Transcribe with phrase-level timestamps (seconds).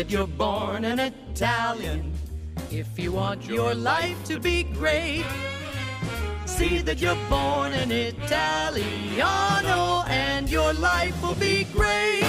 [0.00, 2.10] that you're born an Italian.
[2.70, 5.26] If you want your life to be great,
[6.46, 12.22] see that you're born an Italiano and your life will be great.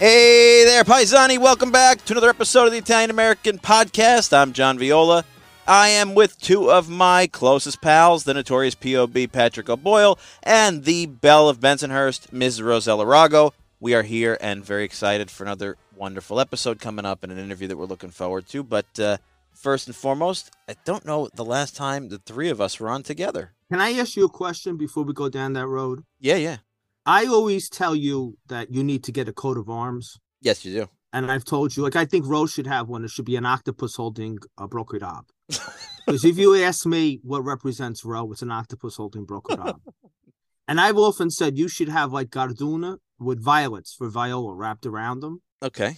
[0.00, 1.38] Hey there, Paisani.
[1.38, 4.36] Welcome back to another episode of the Italian American Podcast.
[4.36, 5.24] I'm John Viola.
[5.68, 11.06] I am with two of my closest pals, the notorious POB Patrick O'Boyle and the
[11.06, 12.60] Belle of Bensonhurst, Ms.
[12.60, 13.52] Rossella Rago.
[13.78, 17.68] We are here and very excited for another wonderful episode coming up and an interview
[17.68, 18.62] that we're looking forward to.
[18.62, 19.18] But uh,
[19.52, 23.02] first and foremost, I don't know the last time the three of us were on
[23.02, 23.52] together.
[23.70, 26.04] Can I ask you a question before we go down that road?
[26.18, 26.58] Yeah, yeah.
[27.04, 30.18] I always tell you that you need to get a coat of arms.
[30.40, 30.88] Yes, you do.
[31.12, 33.04] And I've told you, like, I think Rose should have one.
[33.04, 35.26] It should be an octopus holding a broken knob.
[35.48, 39.80] Because if you ask me what represents Roe, it's an octopus holding broken knob.
[40.68, 45.20] and I've often said you should have like Garduna with violets for viola wrapped around
[45.20, 45.42] them.
[45.62, 45.96] Okay.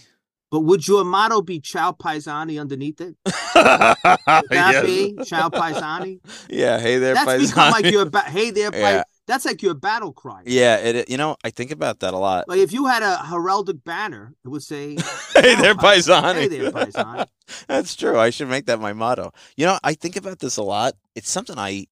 [0.51, 3.15] But would your motto be Ciao Paisani underneath it?
[3.23, 4.81] Would that yeah.
[4.81, 6.19] be Ciao Paisani?
[6.49, 7.47] yeah, hey there, That's Paisani.
[7.49, 9.03] become like your ba- hey there, Yeah.
[9.27, 10.41] that's like your battle cry.
[10.47, 12.47] Yeah, it, you know, I think about that a lot.
[12.47, 14.95] Like if you had a heraldic banner, it would say
[15.35, 16.33] hey there, Pais- Paisani.
[16.33, 17.27] Hey there, Paisani.
[17.67, 18.17] That's true.
[18.17, 19.31] I should make that my motto.
[19.55, 20.93] You know, I think about this a lot.
[21.15, 21.85] It's something I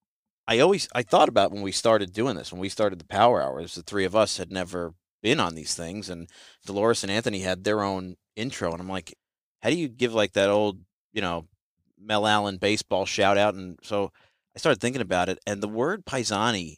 [0.47, 3.43] I always I thought about when we started doing this, when we started the power
[3.43, 6.29] hours, the three of us had never been on these things and
[6.65, 9.15] Dolores and Anthony had their own intro and I'm like,
[9.61, 10.79] how do you give like that old,
[11.13, 11.45] you know,
[11.99, 14.11] Mel Allen baseball shout out and so
[14.55, 16.75] I started thinking about it and the word paisani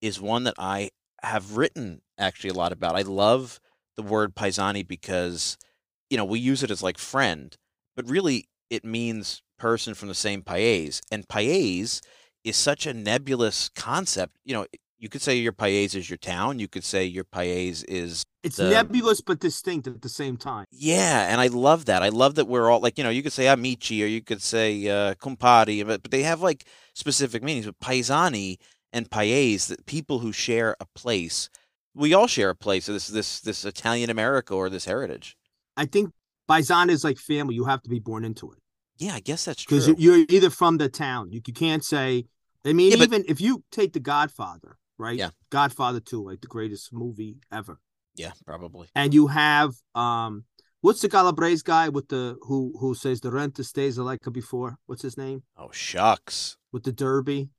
[0.00, 0.90] is one that I
[1.22, 2.96] have written actually a lot about.
[2.96, 3.60] I love
[3.96, 5.56] the word paisani because
[6.10, 7.56] you know, we use it as like friend,
[7.96, 11.02] but really it means person from the same paese.
[11.10, 12.00] And paese
[12.44, 14.36] is such a nebulous concept.
[14.44, 14.66] You know,
[14.98, 16.58] you could say your paese is your town.
[16.58, 20.64] You could say your paese is It's The- nebulous but distinct at the same time.
[20.70, 22.02] yeah, and I love that.
[22.02, 24.42] I love that we're all like, you know, you could say amici or you could
[24.42, 26.64] say uh, compari, but, but they have like
[26.94, 27.66] specific meanings.
[27.66, 28.56] But paesani
[28.92, 31.48] and paese, that people who share a place,
[31.94, 32.86] we all share a place.
[32.86, 35.36] This this this Italian America or this heritage.
[35.76, 36.10] I think
[36.48, 37.54] Paisan is like family.
[37.54, 38.58] You have to be born into it
[38.98, 39.78] Yeah, I guess that's true.
[39.78, 41.30] because you're either from the town.
[41.30, 42.24] You, you can't say.
[42.64, 45.16] I mean, Yeah, but- even if you take The Godfather, right?
[45.16, 45.30] Yeah.
[45.50, 47.80] Godfather Two, like the greatest movie ever,
[48.14, 48.88] yeah, probably.
[48.94, 50.44] and you have um,
[50.80, 54.76] what's the Calabrese guy with the who who says the rent stays the like before?
[54.86, 56.56] What's his name Oh shucks.
[56.72, 57.50] with the Derby?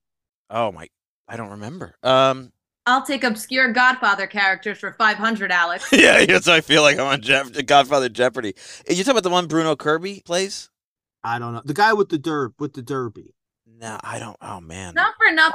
[0.50, 0.88] Oh my,
[1.28, 1.96] I don't remember.
[2.04, 2.52] Um,
[2.86, 5.88] I'll take obscure Godfather characters for 500, Alex.
[5.92, 8.56] yeah, that's how I feel like I'm on Jeff- Godfather Jeopardy.
[8.90, 10.70] You talking about the one Bruno Kirby plays?
[11.24, 13.36] I don't know the guy with the derb with the Derby.
[13.68, 14.38] No, I don't.
[14.42, 14.94] Oh man.
[14.96, 15.54] Not for nothing,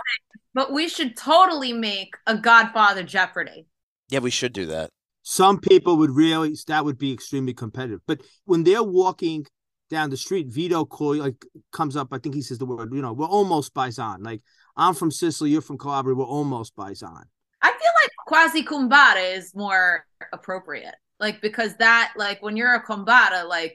[0.55, 3.67] but we should totally make a Godfather Jeopardy.
[4.09, 4.91] Yeah, we should do that.
[5.23, 8.01] some people would really that would be extremely competitive.
[8.07, 9.47] But when they're walking
[9.91, 12.09] down the street, Vito Coy like comes up.
[12.13, 14.25] I think he says the word, you know, we're almost Paisan.
[14.25, 14.43] Like
[14.77, 17.25] I'm from Sicily, you're from Calabria, we're almost Paisan.
[17.63, 20.95] I feel like quasi kumbata is more appropriate.
[21.21, 23.75] Like because that like when you're a kumbata, like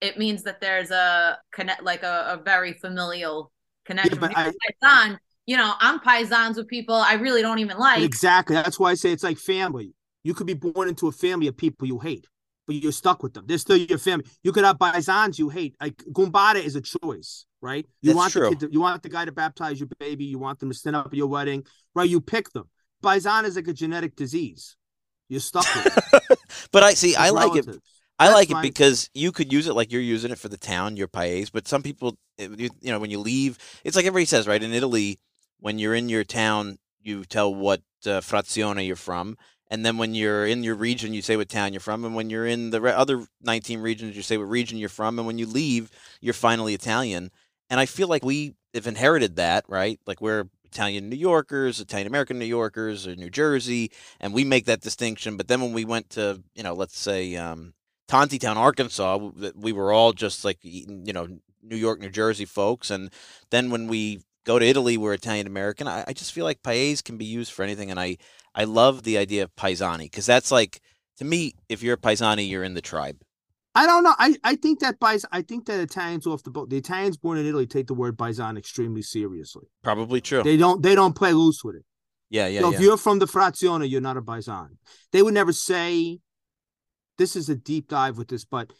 [0.00, 3.52] it means that there's a connect like a, a very familial
[3.84, 4.18] connection.
[4.18, 5.18] but When you're a paisan,
[5.48, 8.02] you know, I'm paisans with people I really don't even like.
[8.02, 8.54] exactly.
[8.56, 9.94] That's why I say it's like family.
[10.24, 12.26] You could be born into a family of people you hate,
[12.66, 13.44] but you're stuck with them.
[13.46, 14.26] They're still your family.
[14.44, 15.74] You could have Paisans you hate.
[15.80, 17.86] Like Gumbada is a choice, right?
[18.02, 18.42] You That's want true.
[18.42, 20.76] the kid to, you want the guy to baptize your baby, you want them to
[20.76, 22.08] stand up at your wedding, right?
[22.08, 22.68] You pick them.
[23.02, 24.76] Paisan is like a genetic disease.
[25.28, 26.38] You're stuck with it.
[26.72, 27.16] But I see.
[27.16, 27.66] I It's like it.
[28.18, 28.62] I That's like it fine.
[28.62, 31.50] because you could use it like you're using it for the town, your paese.
[31.50, 34.62] But some people, you, you know, when you leave, it's like everybody says, right?
[34.62, 35.20] In Italy,
[35.60, 39.36] when you're in your town, you tell what uh, frazione you're from,
[39.70, 42.30] and then when you're in your region, you say what town you're from, and when
[42.30, 45.38] you're in the re- other 19 regions, you say what region you're from, and when
[45.38, 47.30] you leave, you're finally Italian.
[47.70, 50.00] And I feel like we have inherited that, right?
[50.06, 53.90] Like we're Italian New Yorkers, Italian American New Yorkers, or New Jersey,
[54.20, 55.36] and we make that distinction.
[55.36, 57.74] But then when we went to, you know, let's say um,
[58.08, 61.28] Tontitown, Arkansas, we were all just like you know
[61.62, 63.10] New York, New Jersey folks, and
[63.50, 65.86] then when we go to Italy, we're Italian American.
[65.86, 68.16] I, I just feel like paese can be used for anything, and I
[68.54, 70.80] I love the idea of paesani because that's like
[71.18, 73.18] to me, if you're a paesani, you're in the tribe.
[73.74, 74.14] I don't know.
[74.18, 76.70] I, I think that Pais I think that Italians off the boat.
[76.70, 79.66] The Italians born in Italy take the word Paisan extremely seriously.
[79.84, 80.42] Probably true.
[80.42, 81.84] They don't they don't play loose with it.
[82.30, 82.76] yeah, yeah, so yeah.
[82.76, 84.70] if you're from the Frazione, you're not a Paisan.
[85.12, 86.18] They would never say
[87.18, 88.72] this is a deep dive with this, but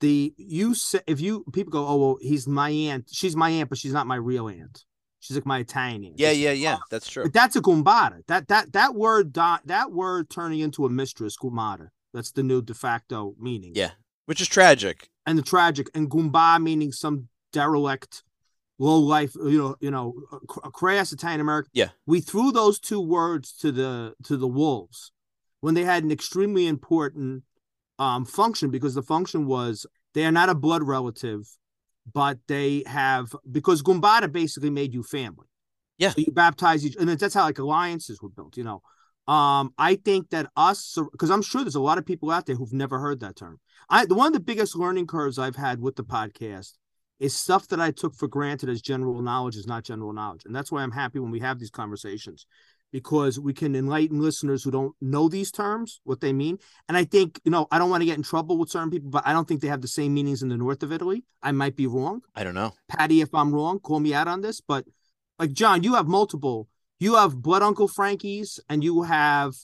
[0.00, 3.68] the you say if you people go, Oh well, he's my aunt, she's my aunt,
[3.68, 4.84] but she's not my real aunt.
[5.20, 6.78] She's like my Italian yeah, yeah, yeah.
[6.90, 7.24] That's true.
[7.24, 8.26] But that's a gumbada.
[8.26, 11.88] That that that word that word turning into a mistress, gumata.
[12.14, 13.72] That's the new de facto meaning.
[13.74, 13.90] Yeah,
[14.26, 15.08] which is tragic.
[15.26, 18.22] and the tragic, and Gumba meaning some derelict,
[18.78, 21.70] low life, you know, you know, a, a crass Italian American.
[21.74, 21.90] Yeah.
[22.06, 25.12] we threw those two words to the to the wolves
[25.60, 27.44] when they had an extremely important
[27.98, 29.84] um function because the function was
[30.14, 31.46] they are not a blood relative,
[32.12, 35.46] but they have because Gumbada basically made you family.
[35.98, 36.10] Yeah.
[36.10, 38.56] So you baptize each, and that's how like alliances were built.
[38.56, 38.82] You know,
[39.32, 42.56] um, I think that us because I'm sure there's a lot of people out there
[42.56, 43.60] who've never heard that term.
[43.88, 46.72] I one of the biggest learning curves I've had with the podcast
[47.18, 50.56] is stuff that I took for granted as general knowledge is not general knowledge, and
[50.56, 52.46] that's why I'm happy when we have these conversations
[52.92, 56.58] because we can enlighten listeners who don't know these terms what they mean.
[56.88, 59.10] And I think you know I don't want to get in trouble with certain people,
[59.10, 61.24] but I don't think they have the same meanings in the north of Italy.
[61.42, 62.22] I might be wrong.
[62.34, 62.72] I don't know.
[62.88, 64.60] Patty, if I'm wrong, call me out on this.
[64.60, 64.84] But
[65.38, 66.68] like John, you have multiple.
[66.98, 69.54] You have blood Uncle Frankie's, and you have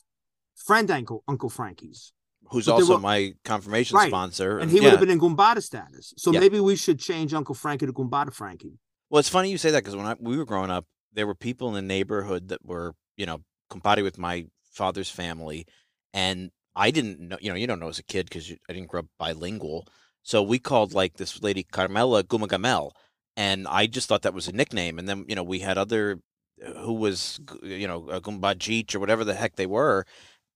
[0.55, 2.13] friend Uncle Uncle Frankie's,
[2.51, 4.09] Who's But also were- my confirmation Right.
[4.09, 4.59] sponsor.
[4.59, 6.15] and he would have been in Gumbada status.
[6.17, 6.41] So Yeah.
[6.41, 8.79] maybe we should change Uncle Frankie to Gumbada Frankie.
[9.11, 11.35] Well, it's funny you say that because when I, we were growing up, there were
[11.35, 15.67] people in the neighborhood that were, you know, compadre with my father's family,
[16.13, 17.39] and I didn't know.
[17.41, 19.87] You know, you don't know as a kid because I didn't grow up bilingual.
[20.23, 22.91] So we called like this lady Carmela Gumagamel,
[23.37, 24.99] and I just thought that was a nickname.
[24.99, 26.21] And then you know we had other
[26.65, 30.05] uh, who was you know Gumbajich or whatever the heck they were,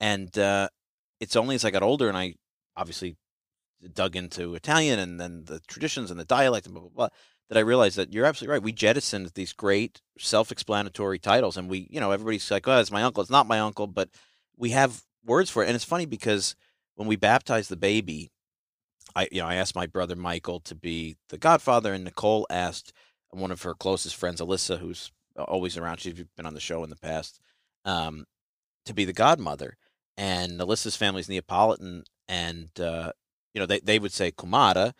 [0.00, 0.68] and uh,
[1.20, 2.34] it's only as I got older and I
[2.76, 3.16] obviously
[3.94, 7.08] dug into Italian and then the traditions and the dialect and blah blah blah
[7.50, 8.62] that I realized that you're absolutely right.
[8.62, 13.02] We jettisoned these great self-explanatory titles, and we, you know, everybody's like, "Oh, it's my
[13.02, 14.08] uncle." It's not my uncle, but
[14.56, 16.54] we have words for it, and it's funny because
[16.94, 18.30] when we baptized the baby,
[19.16, 22.92] I, you know, I asked my brother Michael to be the godfather, and Nicole asked
[23.30, 26.00] one of her closest friends, Alyssa, who's always around.
[26.00, 27.40] She's been on the show in the past,
[27.84, 28.26] um,
[28.84, 29.76] to be the godmother.
[30.16, 33.12] And Alyssa's family's Neapolitan, and uh,
[33.54, 34.92] you know, they they would say Kumara,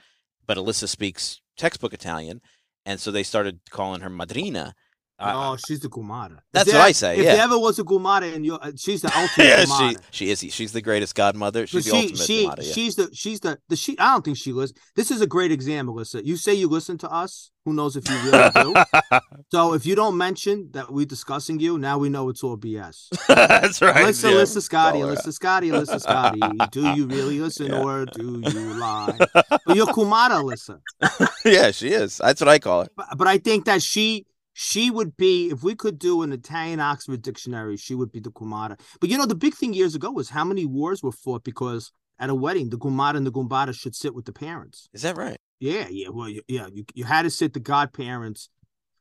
[0.47, 2.41] but Alyssa speaks textbook Italian,
[2.87, 4.75] and so they started calling her Madrina.
[5.21, 6.39] Uh, oh, she's the Gumada.
[6.53, 7.35] that's If what I say, If yeah.
[7.35, 10.55] there ever was a Gumada, and you, she's the ultimate yeah, she she is.
[10.55, 11.67] She's the greatest godmother.
[11.67, 12.55] She's the ultimate she, yeah.
[12.61, 13.99] she's the, she's the, the she.
[13.99, 14.81] I don't think she listens.
[14.97, 16.25] This is a great example, Alyssa.
[16.25, 17.51] You say you listen to us.
[17.67, 18.75] Who knows if you really do?
[19.53, 23.09] so if you don't mention that we're discussing you, now we know it's all BS.
[23.29, 23.97] That's right.
[24.07, 24.37] Alyssa, yeah.
[24.39, 26.41] Alyssa, Scotty, Alyssa, Scotty, Alyssa, Scotty.
[26.71, 27.83] Do you really listen Yeah.
[27.85, 29.15] or do you lie?
[29.67, 30.81] But you're Kumada, Alyssa.
[31.45, 32.17] yeah, she is.
[32.17, 32.89] That's what I call her.
[32.97, 34.25] But, but I think that she
[34.63, 38.31] she would be if we could do an Italian Oxford dictionary, she would be the
[38.31, 38.79] Kumada.
[39.01, 41.93] But you know, the big thing years ago was how many wars were fought because
[42.19, 44.91] at a wedding, the Kumada and the Gumbada should sit with the parents.
[44.93, 45.39] Is that right?
[45.61, 46.09] Yeah, yeah.
[46.11, 48.51] Well, you- yeah, you, you had to sit the godparents.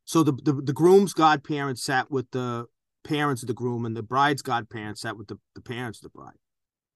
[0.06, 2.68] So the, the the groom's godparents sat with the
[3.04, 6.18] parents of the groom, and the bride's godparents sat with the, the parents of the
[6.18, 6.38] bride.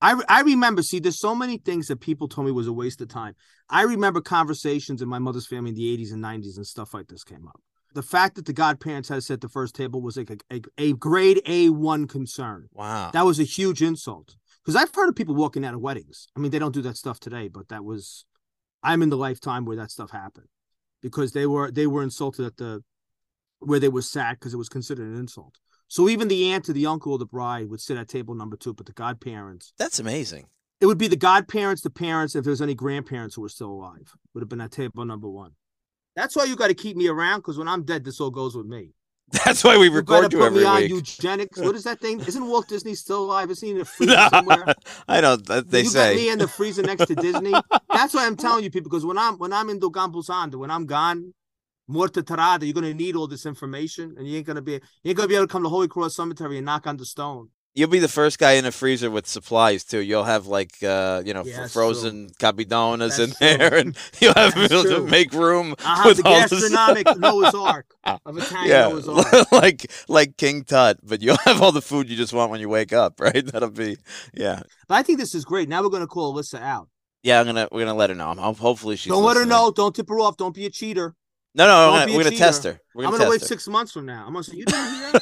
[0.00, 3.02] I, I remember, see, there's so many things that people told me was a waste
[3.02, 3.34] of time.
[3.68, 7.08] I remember conversations in my mother's family in the 80s and 90s and stuff like
[7.08, 7.60] this came up.
[7.94, 10.38] The fact that the godparents had to sit at the first table was like a,
[10.54, 12.68] a, a grade A1 concern.
[12.72, 13.10] Wow.
[13.12, 14.36] That was a huge insult.
[14.62, 16.26] Because I've heard of people walking out of weddings.
[16.36, 18.24] I mean, they don't do that stuff today, but that was
[18.82, 20.48] I'm in the lifetime where that stuff happened.
[21.00, 22.82] Because they were they were insulted at the
[23.60, 25.58] where they were sat because it was considered an insult.
[25.86, 28.56] So even the aunt or the uncle of the bride would sit at table number
[28.56, 30.46] two, but the godparents That's amazing.
[30.80, 34.16] it would be the godparents, the parents, if there's any grandparents who were still alive,
[34.32, 35.52] would have been at table number one.
[36.16, 38.56] That's why you got to keep me around because when I'm dead, this all goes
[38.56, 38.90] with me.
[39.44, 40.90] That's why we You record to you put every me on week.
[40.90, 41.58] eugenics.
[41.58, 42.20] What is that thing?
[42.26, 43.50] Isn't Walt Disney still alive?
[43.50, 44.64] Isn't he in the freezer somewhere?
[45.08, 46.10] I know that uh, they you say.
[46.14, 47.52] got me in the freezer next to Disney.
[47.92, 50.86] That's why I'm telling you people because when I'm when I'm in Dogampusanda, when I'm
[50.86, 51.34] gone,
[51.88, 55.16] Morta Tarada, you're gonna need all this information, and you ain't gonna be you ain't
[55.16, 57.48] gonna be able to come to Holy Cross Cemetery and knock on the stone.
[57.76, 59.98] You'll be the first guy in a freezer with supplies too.
[59.98, 63.58] You'll have like uh, you know Yeah, frozen cabidonas That's in true.
[63.58, 67.52] there, and you'll have to make room I have with the all this- gastronomic Noah's
[67.54, 69.52] Ark of Italian yeah, Noah's Ark.
[69.52, 72.68] like like King Tut, but you'll have all the food you just want when you
[72.68, 73.44] wake up, right?
[73.44, 73.96] That'll be
[74.32, 75.68] yeah, But I think this is great.
[75.68, 76.88] Now we're gonna call Alyssa out.
[77.24, 77.40] yeah.
[77.40, 78.28] I'm gonna we're gonna let her know.
[78.30, 79.10] I'm, hopefully she's.
[79.10, 79.72] Don't let her know.
[79.74, 80.36] Don't tip her off.
[80.36, 81.16] Don't be a cheater.
[81.56, 82.80] No, no, we're gonna, we're gonna test her.
[82.94, 84.24] We're I'm gonna, gonna wait test six months from now.
[84.26, 85.20] I'm gonna say you didn't hear.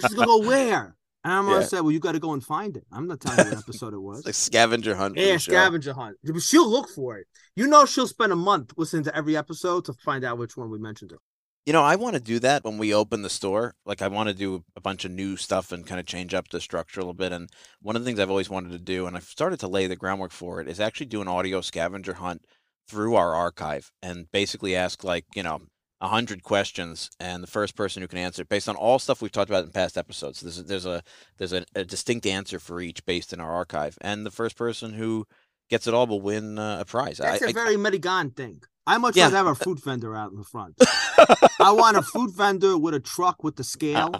[0.00, 0.96] She's gonna go where?
[1.24, 1.66] And I'm gonna Yeah.
[1.66, 2.84] say, well, you got to go and find it.
[2.92, 4.18] I'm not telling you what episode it was.
[4.20, 5.16] It's like scavenger hunt.
[5.16, 5.52] Yeah, show.
[5.52, 6.16] scavenger hunt.
[6.40, 7.26] She'll look for it.
[7.56, 10.70] You know, she'll spend a month listening to every episode to find out which one
[10.70, 11.18] we mentioned her.
[11.66, 13.74] You know, I want to do that when we open the store.
[13.84, 16.48] Like, I want to do a bunch of new stuff and kind of change up
[16.48, 17.32] the structure a little bit.
[17.32, 17.50] And
[17.82, 19.94] one of the things I've always wanted to do, and I've started to lay the
[19.94, 22.46] groundwork for it, is actually do an audio scavenger hunt
[22.88, 25.60] through our archive and basically ask, like, you know,
[26.00, 29.20] a hundred questions, and the first person who can answer it based on all stuff
[29.20, 30.40] we've talked about in past episodes.
[30.40, 31.02] There's a, there's a
[31.38, 34.94] there's a, a distinct answer for each based in our archive, and the first person
[34.94, 35.26] who
[35.68, 37.18] gets it all will win uh, a prize.
[37.18, 38.62] That's I- a I- very Medigan thing.
[38.86, 39.24] I much Yeah.
[39.24, 40.74] rather have a fruit vendor out in the front.
[41.60, 44.10] I want a fruit vendor with a truck with the scale.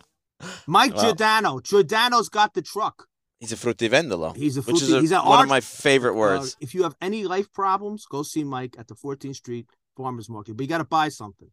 [0.67, 1.05] Mike Well.
[1.05, 1.61] Giordano.
[1.61, 3.07] Giordano's got the truck.
[3.41, 4.37] He's a fruttivendolo.
[4.37, 6.57] He's a which is frutti- a, he's an one art- of my favorite Uh, words.
[6.61, 10.57] if you have any life problems, go see Mike at the 14th Street Farmers Market.
[10.57, 11.51] But you got to buy something.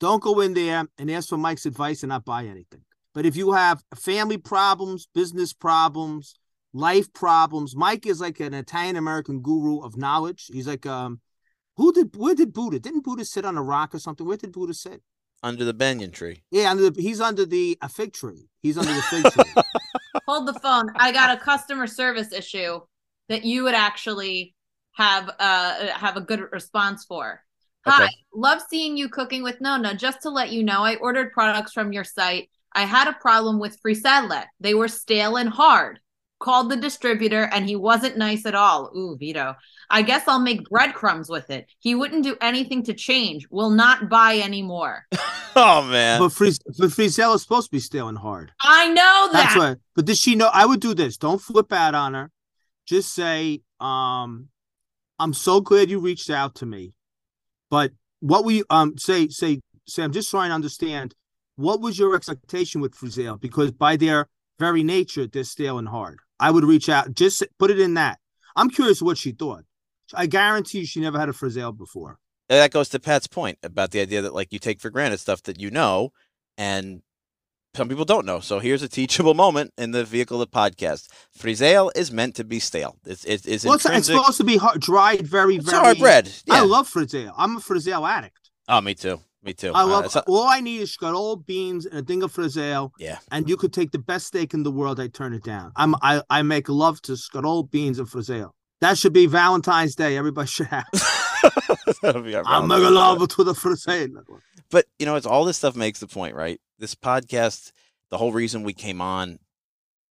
[0.00, 2.82] Don't go in there and ask for Mike's advice and not buy anything.
[3.14, 6.38] But if you have family problems, business problems,
[6.74, 10.50] life problems, Mike is like an Italian American guru of knowledge.
[10.52, 11.20] He's like, um,
[11.76, 12.78] who did where did Buddha?
[12.78, 14.26] Didn't Buddha sit on a rock or something?
[14.26, 15.02] Where did Buddha sit?
[15.42, 16.42] under the banyan tree.
[16.50, 18.48] Yeah, under the, he's under the a fig tree.
[18.62, 19.62] He's under the fig tree.
[20.26, 20.90] Hold the phone.
[20.96, 22.80] I got a customer service issue
[23.28, 24.54] that you would actually
[24.92, 27.42] have uh have a good response for.
[27.86, 28.12] Hi, Okay.
[28.34, 29.94] love seeing you cooking with Nona.
[29.94, 32.50] Just to let you know, I ordered products from your site.
[32.74, 34.44] I had a problem with friselle.
[34.60, 36.00] They were stale and hard.
[36.38, 38.90] Called the distributor and he wasn't nice at all.
[38.94, 39.54] Ooh, Vito.
[39.88, 41.66] I guess I'll make breadcrumbs with it.
[41.78, 43.46] He wouldn't do anything to change.
[43.50, 45.06] Will not buy anymore.
[45.58, 46.20] Oh man.
[46.20, 48.52] but Frizz, but Friselle is supposed to be stale and hard.
[48.60, 49.54] I know that.
[49.54, 49.78] That's what.
[49.94, 50.50] But does she know?
[50.52, 51.16] I would do this.
[51.16, 52.30] Don't flip out on her.
[52.84, 54.48] Just say, um,
[55.18, 56.92] "I'm so glad you reached out to me."
[57.70, 61.14] But what we um say say say I'm just trying to understand
[61.56, 66.18] what was your expectation with Friselle because by their very nature they're stale and hard.
[66.38, 67.14] I would reach out.
[67.14, 68.18] Just put it in that.
[68.54, 69.64] I'm curious what she thought.
[70.14, 72.18] I guarantee you she never had a Friselle before.
[72.48, 75.18] And that goes to Pat's point about the idea that like you take for granted
[75.18, 76.12] stuff that you know,
[76.56, 77.02] and
[77.76, 78.40] some people don't know.
[78.40, 81.08] So here's a teachable moment in the vehicle of the podcast.
[81.38, 82.96] Frisale is meant to be stale.
[83.04, 85.98] It's it's, it's Well, it's, it's supposed to be hard, dried, very, It's very hard
[85.98, 86.32] bread.
[86.46, 86.54] Yeah.
[86.54, 87.32] I love Friselle.
[87.36, 88.50] I'm a Friselle addict.
[88.68, 89.20] oh, me too.
[89.42, 89.70] Me too.
[89.74, 92.32] I Uh, love a- all I need is got old beans and a ding of
[92.34, 93.18] frizzelle, yeah.
[93.30, 94.98] and you could take the best steak in the world.
[94.98, 95.70] I turn it down.
[95.76, 98.50] I'm I, I make love to scalloped beans and frizzelle.
[98.80, 100.16] That should be Valentine's Day.
[100.16, 100.84] Everybody should have.
[102.02, 104.10] That'll be our I'm making love to the frizzelle.
[104.70, 106.60] But you know, it's all this stuff makes the point, right?
[106.78, 107.72] This podcast,
[108.10, 109.38] the whole reason we came on,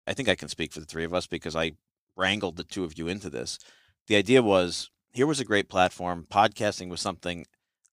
[0.07, 1.73] I think I can speak for the three of us because I
[2.17, 3.59] wrangled the two of you into this.
[4.07, 6.27] The idea was here was a great platform.
[6.31, 7.47] Podcasting was something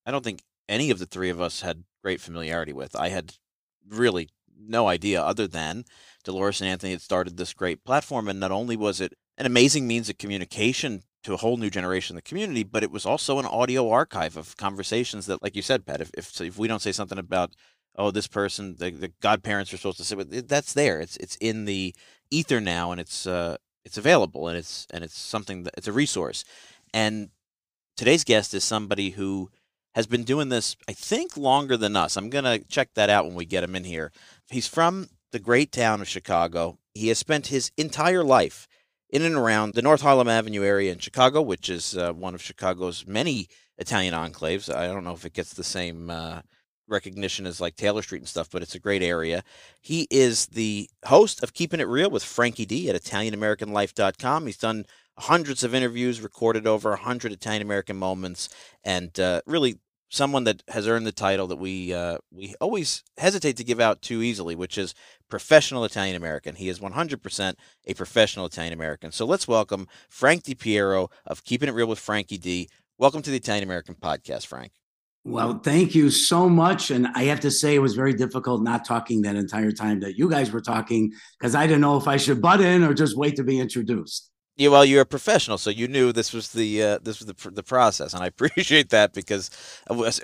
[0.05, 2.95] I don't think any of the three of us had great familiarity with.
[2.95, 3.35] I had
[3.87, 5.85] really no idea other than
[6.23, 8.27] Dolores and Anthony had started this great platform.
[8.27, 12.15] And not only was it an amazing means of communication to a whole new generation
[12.15, 15.61] of the community, but it was also an audio archive of conversations that, like you
[15.61, 17.53] said, Pat, if, if, if we don't say something about,
[17.95, 20.99] oh, this person, the, the godparents are supposed to sit with, that's there.
[20.99, 21.93] It's, it's in the
[22.31, 25.93] ether now and it's, uh, it's available and it's, and it's something that it's a
[25.93, 26.43] resource.
[26.93, 27.29] And
[27.97, 29.49] today's guest is somebody who
[29.95, 32.15] has been doing this, I think, longer than us.
[32.15, 34.11] I'm going to check that out when we get him in here.
[34.49, 36.77] He's from the great town of Chicago.
[36.93, 38.67] He has spent his entire life
[39.09, 42.41] in and around the North Harlem Avenue area in Chicago, which is uh, one of
[42.41, 44.73] Chicago's many Italian enclaves.
[44.73, 46.41] I don't know if it gets the same uh,
[46.89, 49.43] recognition as like Taylor Street and stuff, but it's a great area.
[49.81, 54.45] He is the host of Keeping It Real with Frankie D at ItalianAmericanLife.com.
[54.45, 54.85] He's done
[55.17, 58.49] hundreds of interviews, recorded over 100 Italian American moments,
[58.83, 59.79] and uh, really
[60.09, 64.01] someone that has earned the title that we uh, we always hesitate to give out
[64.01, 64.95] too easily, which is
[65.29, 66.55] professional Italian American.
[66.55, 67.53] He is 100%
[67.85, 69.11] a professional Italian American.
[69.11, 72.69] So let's welcome Frank Di Piero of Keeping It Real with Frankie D.
[72.97, 74.71] Welcome to the Italian American Podcast, Frank.
[75.29, 76.89] Well, thank you so much.
[76.89, 80.17] And I have to say, it was very difficult not talking that entire time that
[80.17, 83.15] you guys were talking because I didn't know if I should butt in or just
[83.15, 84.31] wait to be introduced.
[84.57, 87.51] Yeah, well, you're a professional, so you knew this was the uh, this was the
[87.51, 89.51] the process, and I appreciate that because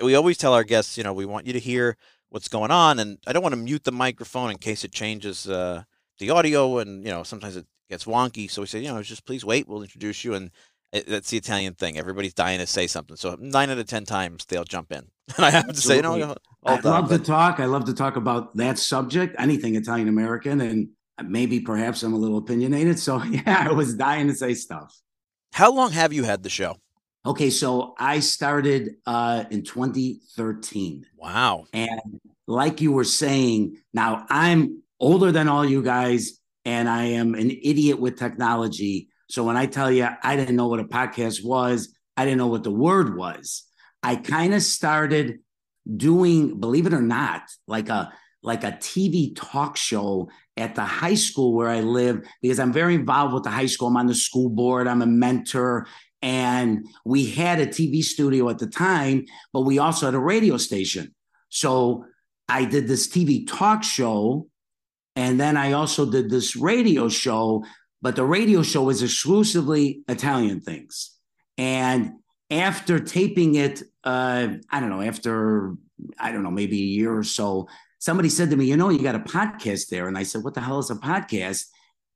[0.02, 1.96] we always tell our guests, you know, we want you to hear
[2.30, 5.48] what's going on, and I don't want to mute the microphone in case it changes
[5.48, 5.84] uh,
[6.18, 8.50] the audio, and you know, sometimes it gets wonky.
[8.50, 10.50] So we say, you know, just please wait, we'll introduce you, and
[10.92, 11.98] it, that's the Italian thing.
[11.98, 15.44] Everybody's dying to say something, so nine out of ten times they'll jump in, and
[15.44, 16.26] I have to say, no, Absolutely.
[16.26, 17.60] no, I hold on, love to talk.
[17.60, 20.88] I love to talk about that subject, anything Italian American, and
[21.24, 22.98] maybe perhaps I'm a little opinionated.
[22.98, 24.96] So yeah, I was dying to say stuff.
[25.52, 26.76] How long have you had the show?
[27.24, 31.06] Okay, so I started uh, in 2013.
[31.16, 37.04] Wow, And like you were saying, now I'm older than all you guys, and I
[37.04, 39.08] am an idiot with technology.
[39.28, 42.46] So when I tell you I didn't know what a podcast was, I didn't know
[42.46, 43.64] what the word was.
[44.02, 45.38] I kind of started
[45.96, 51.14] doing, believe it or not, like a like a TV talk show at the high
[51.14, 53.88] school where I live because I'm very involved with the high school.
[53.88, 54.86] I'm on the school board.
[54.86, 55.88] I'm a mentor.
[56.22, 60.56] And we had a TV studio at the time, but we also had a radio
[60.58, 61.14] station.
[61.48, 62.04] So
[62.48, 64.46] I did this TV talk show.
[65.16, 67.64] And then I also did this radio show.
[68.06, 71.10] But the radio show is exclusively Italian things.
[71.58, 72.12] And
[72.52, 75.74] after taping it, uh, I don't know, after
[76.16, 77.66] I don't know, maybe a year or so,
[77.98, 80.54] somebody said to me, "You know, you got a podcast there," and I said, "What
[80.54, 81.64] the hell is a podcast?"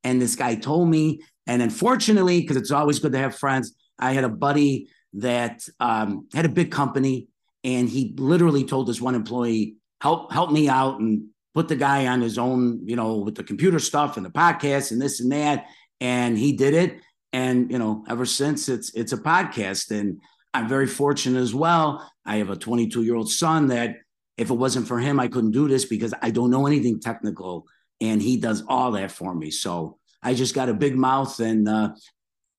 [0.05, 4.13] And this guy told me, and unfortunately, because it's always good to have friends, I
[4.13, 7.27] had a buddy that um, had a big company,
[7.65, 12.07] and he literally told this one employee, "Help, help me out," and put the guy
[12.07, 15.31] on his own, you know, with the computer stuff and the podcast and this and
[15.31, 15.67] that,
[16.01, 16.99] and he did it.
[17.31, 20.19] And you know, ever since it's it's a podcast, and
[20.53, 22.11] I'm very fortunate as well.
[22.25, 23.95] I have a 22 year old son that
[24.37, 27.65] if it wasn't for him, I couldn't do this because I don't know anything technical,
[28.01, 29.51] and he does all that for me.
[29.51, 31.93] So I just got a big mouth, and uh,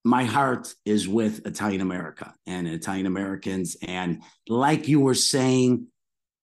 [0.05, 3.77] my heart is with Italian America and Italian Americans.
[3.83, 5.87] And like you were saying,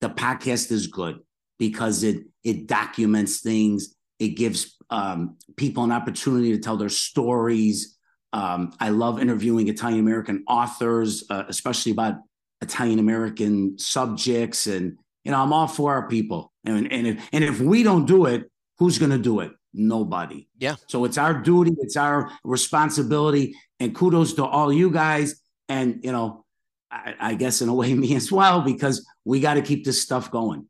[0.01, 1.19] the podcast is good
[1.57, 3.95] because it it documents things.
[4.19, 7.97] It gives um, people an opportunity to tell their stories.
[8.33, 12.15] Um, I love interviewing Italian American authors, uh, especially about
[12.61, 14.67] Italian American subjects.
[14.67, 16.51] And you know, I'm all for our people.
[16.65, 19.51] And and if, and if we don't do it, who's going to do it?
[19.73, 20.47] Nobody.
[20.57, 20.75] Yeah.
[20.87, 25.41] So it's our duty, it's our responsibility, and kudos to all you guys.
[25.67, 26.45] And you know,
[26.91, 30.01] I, I guess in a way me as well because we got to keep this
[30.01, 30.67] stuff going.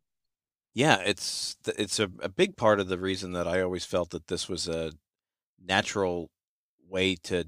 [0.73, 4.27] Yeah, it's it's a, a big part of the reason that I always felt that
[4.27, 4.91] this was a
[5.63, 6.29] natural
[6.89, 7.45] way to,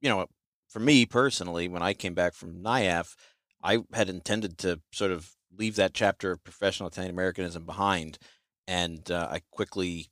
[0.00, 0.26] you know,
[0.68, 3.14] for me personally, when I came back from NIAF,
[3.62, 8.18] I had intended to sort of leave that chapter of professional Italian Americanism behind,
[8.68, 10.08] and uh, I quickly,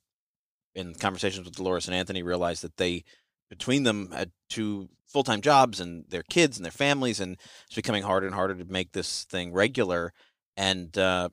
[0.75, 3.03] in conversations with Dolores and Anthony, realized that they,
[3.49, 7.75] between them, had two full time jobs and their kids and their families, and it's
[7.75, 10.13] becoming harder and harder to make this thing regular.
[10.57, 11.29] And uh,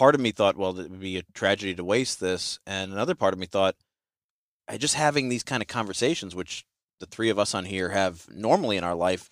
[0.00, 3.14] part of me thought, well, it would be a tragedy to waste this, and another
[3.14, 3.76] part of me thought,
[4.66, 6.64] I just having these kind of conversations, which
[7.00, 9.28] the three of us on here have normally in our life,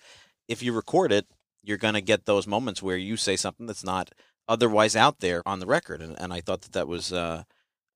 [0.47, 1.25] if you record it,
[1.63, 4.11] you're going to get those moments where you say something that's not
[4.47, 7.45] otherwise out there on the record, and, and I thought that that was uh,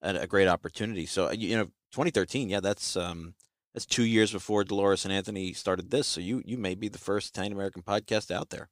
[0.02, 1.06] a, great opportunity.
[1.06, 3.34] So you know, 2013, yeah, that's um,
[3.72, 6.08] that's two years before Dolores and Anthony started this.
[6.08, 8.68] So you you may be the first Italian American podcast out there.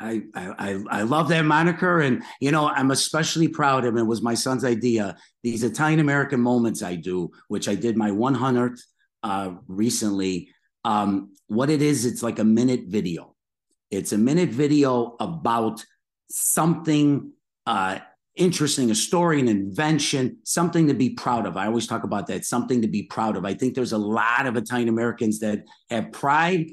[0.00, 4.02] I, I I love that moniker, and you know I'm especially proud of it.
[4.02, 5.16] Was my son's idea.
[5.42, 8.80] These Italian American moments I do, which I did my 100th
[9.22, 10.48] uh, recently.
[10.84, 13.34] Um, what it is, it's like a minute video.
[13.90, 15.84] It's a minute video about
[16.28, 17.32] something
[17.66, 18.00] uh,
[18.36, 21.56] interesting, a story, an invention, something to be proud of.
[21.56, 23.44] I always talk about that, something to be proud of.
[23.44, 26.70] I think there's a lot of Italian Americans that have pride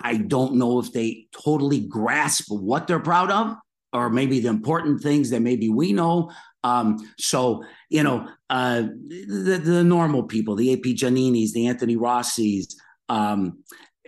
[0.00, 3.56] I don't know if they totally grasp what they're proud of,
[3.92, 6.30] or maybe the important things that maybe we know.
[6.64, 12.76] Um, so you know, uh, the, the normal people, the AP Gianninis, the Anthony Rossi's,
[13.08, 13.62] um,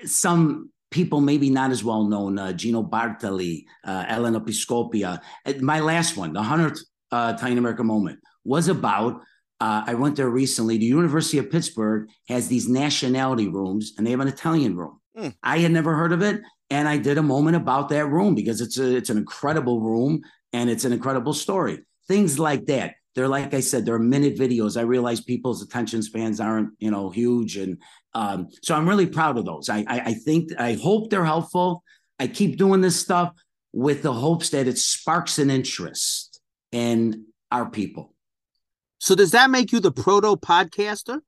[0.04, 5.20] some people maybe not as well known, uh, Gino Bartali, uh, Elena Piscopia.
[5.60, 9.20] My last one, the hundredth uh, Italian American moment, was about.
[9.60, 10.78] Uh, I went there recently.
[10.78, 14.99] The University of Pittsburgh has these nationality rooms, and they have an Italian room.
[15.16, 15.34] Mm.
[15.42, 18.60] I had never heard of it, and I did a moment about that room because
[18.60, 21.80] it's a, it's an incredible room and it's an incredible story.
[22.08, 22.94] Things like that.
[23.14, 24.78] They're like I said, they're minute videos.
[24.78, 27.78] I realize people's attention spans aren't you know huge, and
[28.14, 29.68] um, so I'm really proud of those.
[29.68, 31.82] I, I I think I hope they're helpful.
[32.20, 33.32] I keep doing this stuff
[33.72, 38.14] with the hopes that it sparks an interest in our people.
[38.98, 41.20] So does that make you the proto podcaster?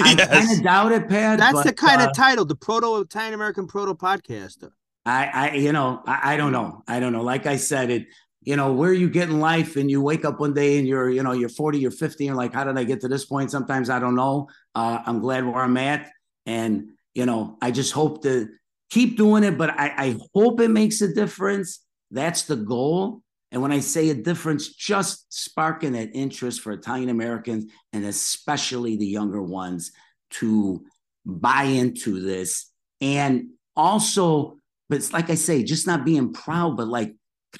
[0.00, 1.38] I kind of doubt it, Pat.
[1.38, 4.70] That's but, the kind uh, of title, the proto Italian American proto podcaster.
[5.04, 6.82] I, I, you know, I, I, don't know.
[6.86, 7.22] I don't know.
[7.22, 8.06] Like I said, it,
[8.42, 11.10] you know, where you get in life and you wake up one day and you're,
[11.10, 13.50] you know, you're 40, you're 50, and like, how did I get to this point?
[13.50, 14.48] Sometimes I don't know.
[14.74, 16.10] Uh, I'm glad where I'm at.
[16.46, 18.48] And, you know, I just hope to
[18.90, 21.80] keep doing it, but I, I hope it makes a difference.
[22.10, 23.21] That's the goal.
[23.52, 28.96] And when I say a difference, just sparking that interest for Italian Americans and especially
[28.96, 29.92] the younger ones
[30.30, 30.84] to
[31.26, 32.70] buy into this.
[33.02, 34.56] And also,
[34.88, 37.14] but it's like I say, just not being proud, but like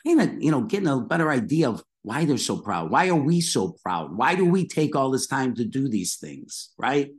[0.04, 2.90] kind of, you know, getting a better idea of why they're so proud.
[2.90, 4.16] Why are we so proud?
[4.16, 6.70] Why do we take all this time to do these things?
[6.78, 7.10] Right.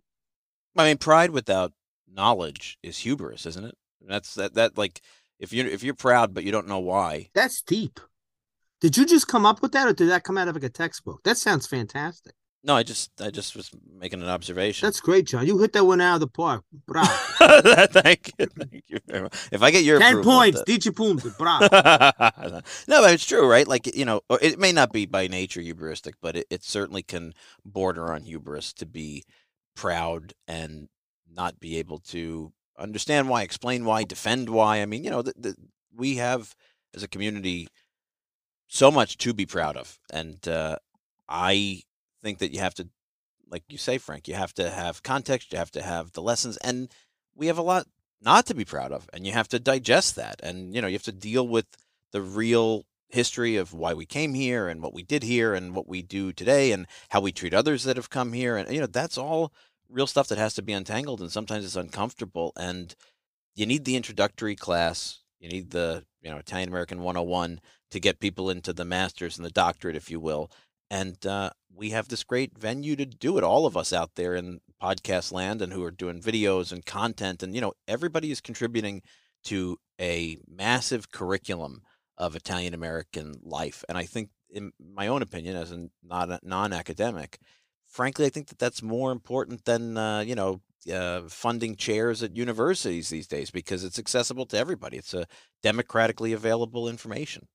[0.76, 1.74] I mean, pride without
[2.12, 3.76] knowledge is hubris, isn't it?
[4.02, 5.00] That's that, that like,
[5.40, 8.00] if you're if you're proud but you don't know why, that's deep.
[8.84, 10.70] Did you just come up with that, or did that come out of like a
[10.70, 11.24] textbook?
[11.24, 12.34] That sounds fantastic.
[12.66, 14.86] No, I just I just was making an observation.
[14.86, 15.48] That's great, John.
[15.48, 16.66] You hit that one out of the park.
[16.86, 17.08] Bravo.
[17.88, 18.46] thank you.
[18.46, 19.50] Thank you very much.
[19.54, 21.30] If I get your ten points, dici punti.
[21.38, 21.64] Bravo.
[21.72, 23.66] no, but it's true, right?
[23.66, 27.34] Like you know, it may not be by nature hubristic, but it, it certainly can
[27.64, 29.24] border on hubris to be
[29.78, 30.90] proud and
[31.34, 34.82] not be able to understand why, explain why, defend why.
[34.82, 35.56] I mean, you know, the, the,
[35.96, 36.54] we have
[36.94, 37.70] as a community
[38.68, 40.78] so much to be proud of, and uh,
[41.30, 41.84] I
[42.22, 42.88] think that you have to,
[43.50, 46.58] like you say, Frank, you have to have context, you have to have the lessons,
[46.58, 46.90] and
[47.36, 47.88] we have a lot
[48.22, 50.94] not to be proud of, and you have to digest that, and you know, you
[50.94, 51.66] have to deal with
[52.12, 55.88] the real history of why we came here and what we did here and what
[55.88, 58.88] we do today and how we treat others that have come here and you know
[58.88, 59.54] that's all
[59.88, 62.96] real stuff that has to be untangled and sometimes it's uncomfortable and
[63.56, 67.60] you need the introductory class you need the you know italian american 101
[67.92, 70.50] to get people into the masters and the doctorate if you will
[70.90, 74.36] and uh, we have this great venue to do it all of us out there
[74.36, 78.42] in podcast land and who are doing videos and content and you know everybody is
[78.42, 79.02] contributing
[79.44, 81.82] to a massive curriculum
[82.18, 83.84] of Italian American life.
[83.90, 85.88] And I think, in my own opinion, as a
[86.44, 87.40] non-academic,
[87.86, 92.36] frankly, I think that that's more important than uh, you know uh, funding chairs at
[92.36, 94.98] universities these days because it's accessible to everybody.
[94.98, 95.26] It's a
[95.62, 97.48] democratically available information.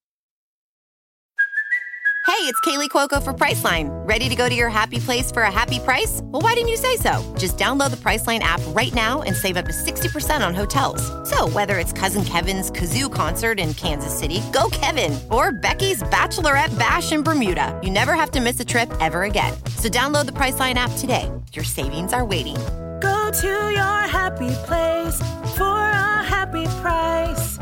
[2.28, 3.88] Hey, it's Kaley Cuoco for Priceline.
[4.06, 6.20] Ready to go to your happy place for a happy price?
[6.24, 7.34] Well, why didn't you say so?
[7.38, 11.02] Just download the Priceline app right now and save up to 60% on hotels.
[11.28, 16.78] So, whether it's Cousin Kevin's Kazoo concert in Kansas City, go Kevin, or Becky's Bachelorette
[16.78, 19.54] Bash in Bermuda, you never have to miss a trip ever again.
[19.76, 21.32] So, download the Priceline app today.
[21.54, 22.56] Your savings are waiting.
[23.00, 25.18] Go to your happy place
[25.56, 27.58] for a happy price.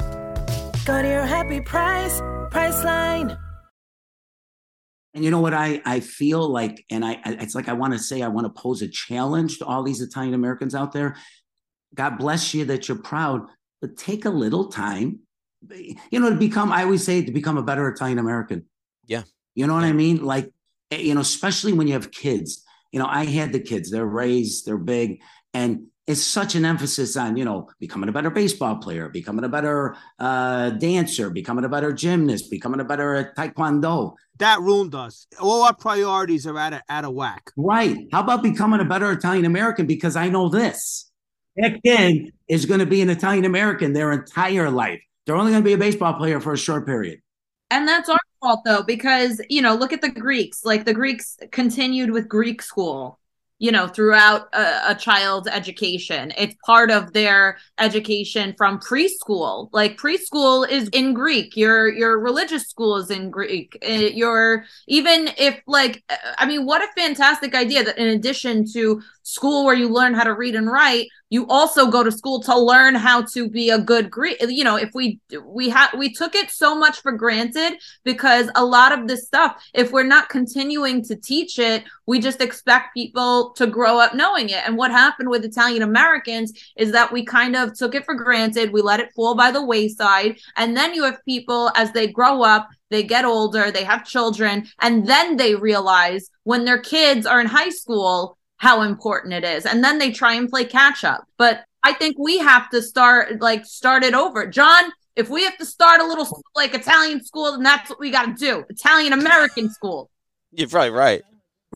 [0.84, 2.20] Go to your happy price,
[2.50, 3.38] Priceline.
[5.14, 7.98] And you know what I I feel like, and I it's like I want to
[7.98, 11.16] say I want to pose a challenge to all these Italian Americans out there.
[11.94, 13.46] God bless you that you're proud,
[13.80, 15.20] but take a little time,
[16.10, 16.70] you know, to become.
[16.70, 18.66] I always say to become a better Italian American.
[19.06, 19.22] Yeah,
[19.54, 20.22] you know what I mean.
[20.22, 20.52] Like
[20.90, 22.62] eh, you know, especially when you have kids.
[22.96, 23.90] You know, I had the kids.
[23.90, 24.64] They're raised.
[24.64, 25.20] They're big,
[25.52, 29.50] and it's such an emphasis on you know becoming a better baseball player becoming a
[29.50, 34.14] better uh, dancer becoming a better gymnast becoming a better taekwondo.
[34.38, 35.26] That ruined us.
[35.38, 37.50] All our priorities are out of out of whack.
[37.54, 37.98] Right.
[38.12, 39.86] How about becoming a better italian american?
[39.86, 41.10] Because i know this.
[41.56, 45.02] That kid is going to be an italian american their entire life.
[45.26, 47.20] They're only going to be a baseball player for a short period.
[47.70, 50.64] And that's our fault though because you know look at the greeks.
[50.64, 53.18] Like the greeks continued with greek school
[53.58, 56.32] you know throughout a, a, child's education.
[56.36, 59.70] It's part of their education from preschool.
[59.72, 61.56] Like preschool is in greek.
[61.56, 63.78] Your your religious school is in greek.
[63.82, 66.02] Eh, your even if like
[66.38, 70.22] i mean what a fantastic idea that in addition to school where you learn how
[70.22, 73.78] to read and write you also go to school to learn how to be a
[73.78, 77.76] good greek you know if we we had we took it so much for granted
[78.04, 82.40] because a lot of this stuff if we're not continuing to teach it we just
[82.40, 84.62] expect people to grow up knowing it.
[84.64, 88.72] And what happened with italian americans is that we kind of took it for granted
[88.72, 92.42] we let it fall by the wayside and then you have people as they grow
[92.42, 97.40] up they get older they have children and then they realize when their kids are
[97.40, 99.66] in high school how important it is.
[99.66, 101.24] And then they try and play catch up.
[101.36, 104.46] But I think we have to start like start it over.
[104.46, 108.10] John, if we have to start a little like Italian school, then that's what we
[108.10, 108.64] got to do.
[108.68, 110.10] Italian American school.
[110.52, 111.22] You're probably right.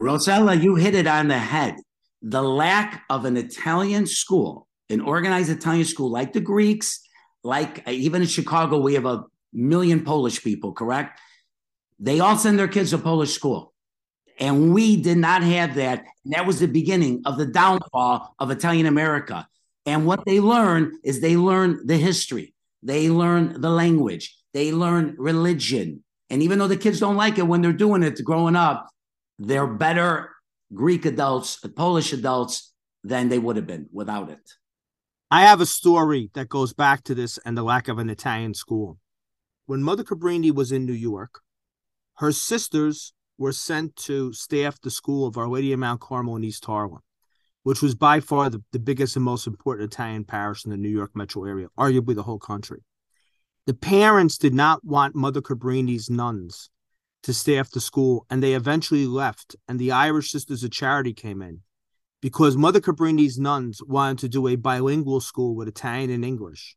[0.01, 1.77] Rossella, you hit it on the head.
[2.23, 7.01] The lack of an Italian school, an organized Italian school like the Greeks,
[7.43, 11.19] like uh, even in Chicago, we have a million Polish people, correct?
[11.99, 13.70] They all send their kids to Polish school.
[14.41, 16.05] And we did not have that.
[16.25, 19.47] And that was the beginning of the downfall of Italian America.
[19.87, 25.15] And what they learn is they learn the history, they learn the language, they learn
[25.19, 26.03] religion.
[26.31, 28.89] And even though the kids don't like it when they're doing it growing up,
[29.39, 30.31] they're better
[30.73, 32.73] Greek adults, Polish adults
[33.03, 34.53] than they would have been without it.
[35.31, 38.55] I have a story that goes back to this and the lack of an Italian
[38.55, 38.99] school.
[39.67, 41.41] When Mother Cabrini was in New York,
[42.17, 46.45] her sisters were sent to staff the school of Our Lady of Mount Carmel in
[46.45, 47.01] East Harlem,
[47.63, 50.91] which was by far the, the biggest and most important Italian parish in the New
[50.91, 52.85] York metro area, arguably the whole country.
[53.67, 56.69] The parents did not want Mother Cabrini's nuns
[57.23, 59.57] to staff the school, and they eventually left.
[59.67, 61.61] And the Irish Sisters of Charity came in
[62.21, 66.77] because Mother Cabrini's nuns wanted to do a bilingual school with Italian and English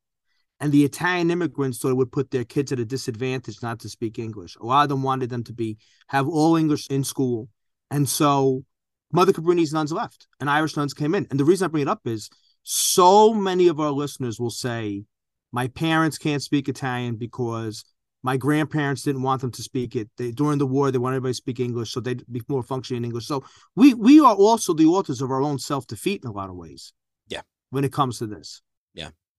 [0.59, 3.89] and the Italian immigrants thought it would put their kids at a disadvantage not to
[3.89, 4.55] speak English.
[4.55, 7.49] A lot of them wanted them to be have all English in school,
[7.91, 8.63] and so
[9.11, 11.27] Mother Cabrini's nuns left, and Irish nuns came in.
[11.29, 12.29] And the reason I bring it up is
[12.63, 15.03] so many of our listeners will say,
[15.51, 17.83] "My parents can't speak Italian because."
[18.25, 20.09] My grandparents didn't want them to speak it.
[20.15, 23.01] They, during the war, they wanted everybody to speak English, so they'd be more functioning
[23.01, 23.27] in English.
[23.27, 23.43] So
[23.75, 26.55] we we are also the authors of our own self defeat in a lot of
[26.55, 26.93] ways.
[27.27, 28.61] Yeah, when it comes to this.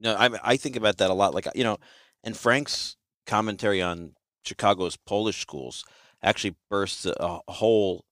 [0.00, 1.35] No, I I think about that a lot.
[1.35, 1.78] Like you know,
[2.22, 4.12] and Frank's commentary on
[4.44, 5.85] Chicago's Polish schools
[6.22, 8.04] actually bursts a, a hole,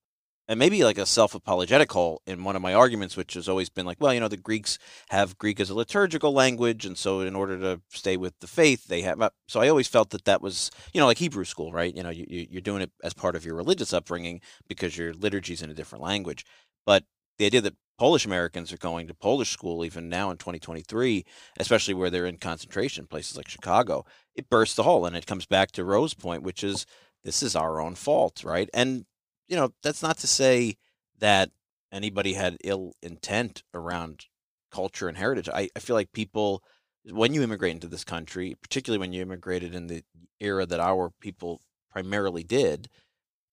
[0.47, 3.85] and maybe like a self-apologetic hole in one of my arguments, which has always been
[3.85, 7.35] like, well, you know, the Greeks have Greek as a liturgical language, and so in
[7.35, 9.21] order to stay with the faith, they have.
[9.47, 11.95] So I always felt that that was, you know, like Hebrew school, right?
[11.95, 15.13] You know, you you- you're doing it as part of your religious upbringing because your
[15.13, 16.45] liturgy's in a different language,
[16.85, 17.03] but
[17.43, 21.25] the idea that Polish Americans are going to Polish school even now in 2023,
[21.59, 25.05] especially where they're in concentration places like Chicago, it bursts the hole.
[25.05, 26.85] And it comes back to Rose's point, which is
[27.25, 28.69] this is our own fault, right?
[28.73, 29.05] And,
[29.49, 30.77] you know, that's not to say
[31.19, 31.51] that
[31.91, 34.27] anybody had ill intent around
[34.71, 35.49] culture and heritage.
[35.49, 36.63] I, I feel like people,
[37.11, 40.03] when you immigrate into this country, particularly when you immigrated in the
[40.39, 41.59] era that our people
[41.91, 42.87] primarily did,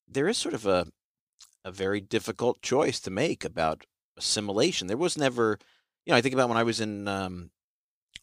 [0.07, 0.87] there is sort of a
[1.65, 3.85] a very difficult choice to make about
[4.17, 4.87] assimilation.
[4.87, 5.59] There was never,
[6.05, 7.51] you know, I think about when I was in um,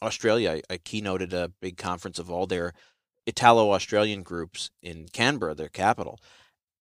[0.02, 2.74] Australia, I, I keynoted a big conference of all their
[3.26, 6.20] Italo Australian groups in Canberra, their capital.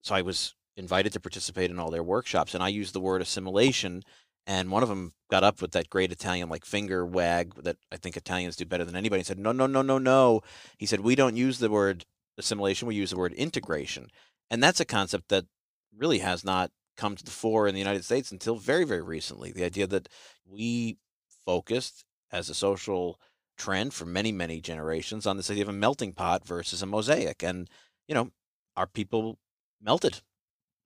[0.03, 3.23] So I was invited to participate in all their workshops, and I used the word
[3.23, 4.03] assimilation.
[4.47, 7.97] And one of them got up with that great Italian like finger wag that I
[7.97, 9.21] think Italians do better than anybody.
[9.21, 10.43] and said, "No, no, no, no, no."
[10.79, 12.05] He said, "We don't use the word
[12.39, 12.87] assimilation.
[12.87, 14.09] We use the word integration."
[14.49, 15.47] And that's a concept that
[15.97, 19.53] really has not come to the fore in the United States until very, very recently.
[19.53, 20.09] The idea that
[20.45, 20.99] we
[21.45, 23.21] focused as a social
[23.57, 27.43] trend for many, many generations on this idea of a melting pot versus a mosaic.
[27.43, 27.69] And,
[28.09, 28.31] you know,
[28.77, 29.39] our people
[29.81, 30.21] melted.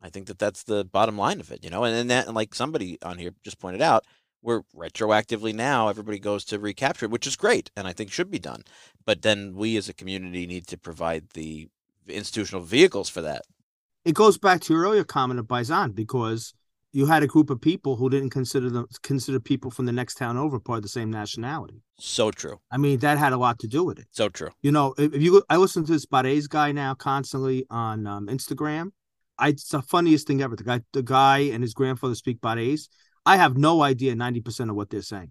[0.03, 2.35] I think that that's the bottom line of it, you know, and, and that, and
[2.35, 4.05] like somebody on here just pointed out,
[4.43, 8.31] we're retroactively now, everybody goes to recapture it, which is great and I think should
[8.31, 8.65] be done.
[9.05, 11.69] But then we as a community need to provide the
[12.09, 13.43] institutional vehicles for that.
[14.05, 16.55] It goes back to your earlier comment of Baisan because
[16.93, 20.15] you had a group of people who didn't consider them consider people from the next
[20.15, 21.83] town over part of the same nationality.
[21.99, 22.61] So true.
[22.71, 24.07] I mean, that had a lot to do with it.
[24.11, 24.51] So true.
[24.63, 28.27] You know, if if you I listen to this Barese guy now constantly on um,
[28.27, 28.91] Instagram.
[29.39, 30.55] I, it's the funniest thing ever.
[30.55, 32.89] The guy, the guy, and his grandfather speak Barese.
[33.25, 35.31] I have no idea ninety percent of what they're saying.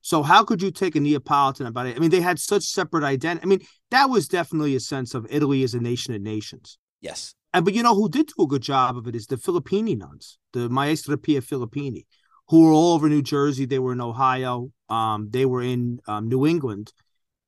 [0.00, 1.96] So how could you take a Neapolitan about it?
[1.96, 3.44] I mean, they had such separate identity.
[3.44, 6.78] I mean, that was definitely a sense of Italy as a nation of nations.
[7.00, 7.34] Yes.
[7.56, 9.96] And but you know who did do a good job of it is the Filippini
[9.96, 12.04] nuns, the Maestra Pia Filippini,
[12.48, 13.64] who were all over New Jersey.
[13.64, 14.72] They were in Ohio.
[14.90, 16.92] Um, they were in um, New England.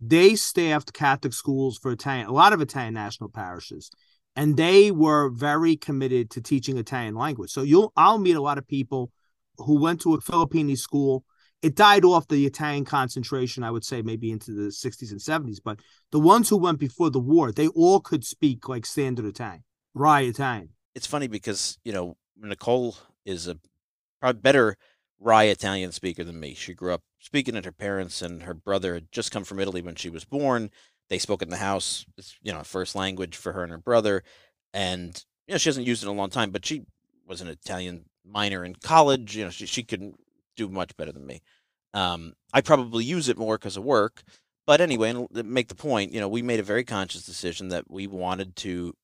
[0.01, 3.91] They staffed Catholic schools for Italian, a lot of Italian national parishes,
[4.35, 7.51] and they were very committed to teaching Italian language.
[7.51, 9.11] So you'll, I'll meet a lot of people
[9.59, 11.23] who went to a Filippini school.
[11.61, 15.59] It died off the Italian concentration, I would say, maybe into the 60s and 70s.
[15.63, 15.81] But
[16.13, 19.65] the ones who went before the war, they all could speak like standard Italian,
[19.99, 20.71] right Italian.
[20.95, 23.59] It's funny because, you know, Nicole is a
[24.21, 24.77] probably better
[25.21, 26.55] rye Italian speaker than me.
[26.55, 29.83] She grew up speaking at her parents, and her brother had just come from Italy
[29.83, 30.71] when she was born.
[31.09, 34.23] They spoke in the house, it's, you know, first language for her and her brother.
[34.75, 36.83] And, you know, she hasn't used it in a long time, but she
[37.27, 39.37] was an Italian minor in college.
[39.37, 40.17] You know, she, she couldn't
[40.57, 41.41] do much better than me.
[41.95, 44.23] Um, I probably use it more because of work.
[44.67, 47.91] But anyway, and make the point, you know, we made a very conscious decision that
[47.91, 48.95] we wanted to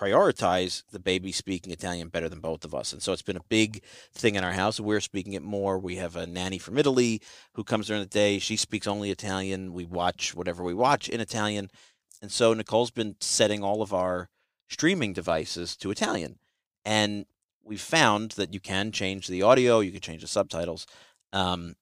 [0.00, 2.92] prioritize the baby speaking Italian better than both of us.
[2.92, 3.82] And so it's been a big
[4.14, 4.80] thing in our house.
[4.80, 5.78] We're speaking it more.
[5.78, 7.20] We have a nanny from Italy
[7.54, 8.38] who comes during the day.
[8.38, 9.74] She speaks only Italian.
[9.74, 11.68] We watch whatever we watch in Italian.
[12.22, 14.30] And so Nicole's been setting all of our
[14.68, 16.38] streaming devices to Italian.
[16.84, 17.26] And
[17.62, 20.86] we've found that you can change the audio, you can change the subtitles.
[21.32, 21.76] Um,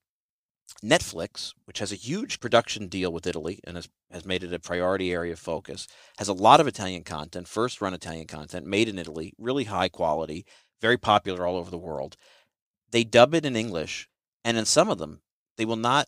[0.83, 4.59] Netflix, which has a huge production deal with Italy and has, has made it a
[4.59, 8.89] priority area of focus, has a lot of Italian content, first run Italian content, made
[8.89, 10.45] in Italy, really high quality,
[10.81, 12.17] very popular all over the world.
[12.91, 14.09] They dub it in English,
[14.43, 15.21] and in some of them,
[15.57, 16.07] they will not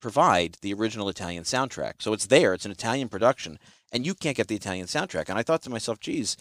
[0.00, 1.94] provide the original Italian soundtrack.
[2.00, 3.58] So it's there, it's an Italian production,
[3.92, 5.28] and you can't get the Italian soundtrack.
[5.28, 6.36] And I thought to myself, geez,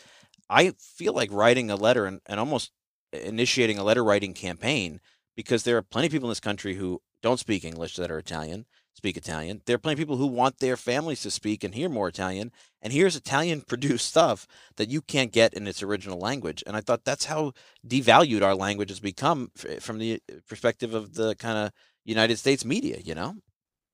[0.49, 2.71] I feel like writing a letter and, and almost
[3.11, 4.99] initiating a letter writing campaign
[5.35, 8.19] because there are plenty of people in this country who don't speak English that are
[8.19, 8.65] Italian,
[8.99, 9.61] speak Italian.
[9.65, 12.51] There are plenty of people who want their families to speak and hear more Italian.
[12.81, 16.63] And here's Italian produced stuff that you can't get in its original language.
[16.67, 17.53] And I thought that's how
[17.87, 21.71] devalued our language has become eh, from the eh, perspective of the kind of
[22.03, 23.35] United States media, you know?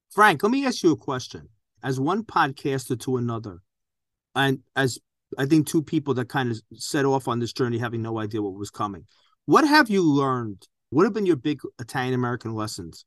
[0.10, 1.50] Frank, let me ask you a question.
[1.84, 3.62] As one podcaster to another,
[4.34, 4.98] and as
[5.38, 8.42] I think two people that kind of set off on this journey having no idea
[8.42, 9.06] what was coming,
[9.46, 10.68] what have you learned?
[10.90, 13.06] What have been your big Italian American lessons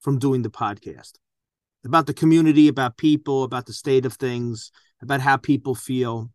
[0.00, 1.12] from doing the podcast?
[1.84, 4.70] About the community, about people, about the state of things,
[5.02, 6.30] about how people feel.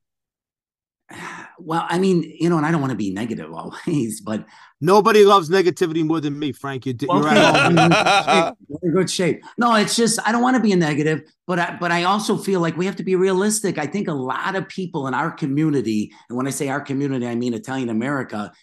[1.62, 4.46] Well, I mean, you know, and I don't want to be negative always, but
[4.82, 6.86] Nobody loves negativity more than me, Frank.
[6.86, 8.56] You, Well, you're at home.
[8.56, 9.44] shape, you're in good shape.
[9.58, 12.38] No, it's just I don't want to be a negative, but I, but I also
[12.38, 13.78] feel like we have to be realistic.
[13.78, 17.28] I think a lot of people in our community, and when I say our community,
[17.28, 18.54] I mean Italian America.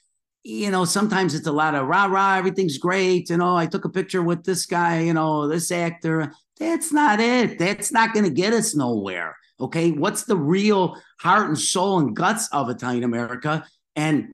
[0.42, 3.28] You know, sometimes it's a lot of rah rah, everything's great.
[3.28, 5.00] You know, I took a picture with this guy.
[5.00, 6.32] You know, this actor.
[6.58, 7.58] That's not it.
[7.58, 9.36] That's not going to get us nowhere.
[9.60, 13.64] Okay, what's the real heart and soul and guts of Italian America?
[13.94, 14.32] And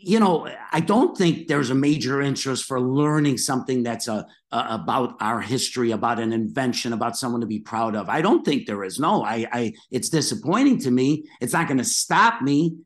[0.00, 4.66] you know, I don't think there's a major interest for learning something that's a, a,
[4.70, 8.08] about our history, about an invention, about someone to be proud of.
[8.08, 9.00] I don't think there is.
[9.00, 11.24] No, I, I it's disappointing to me.
[11.40, 12.76] It's not going to stop me.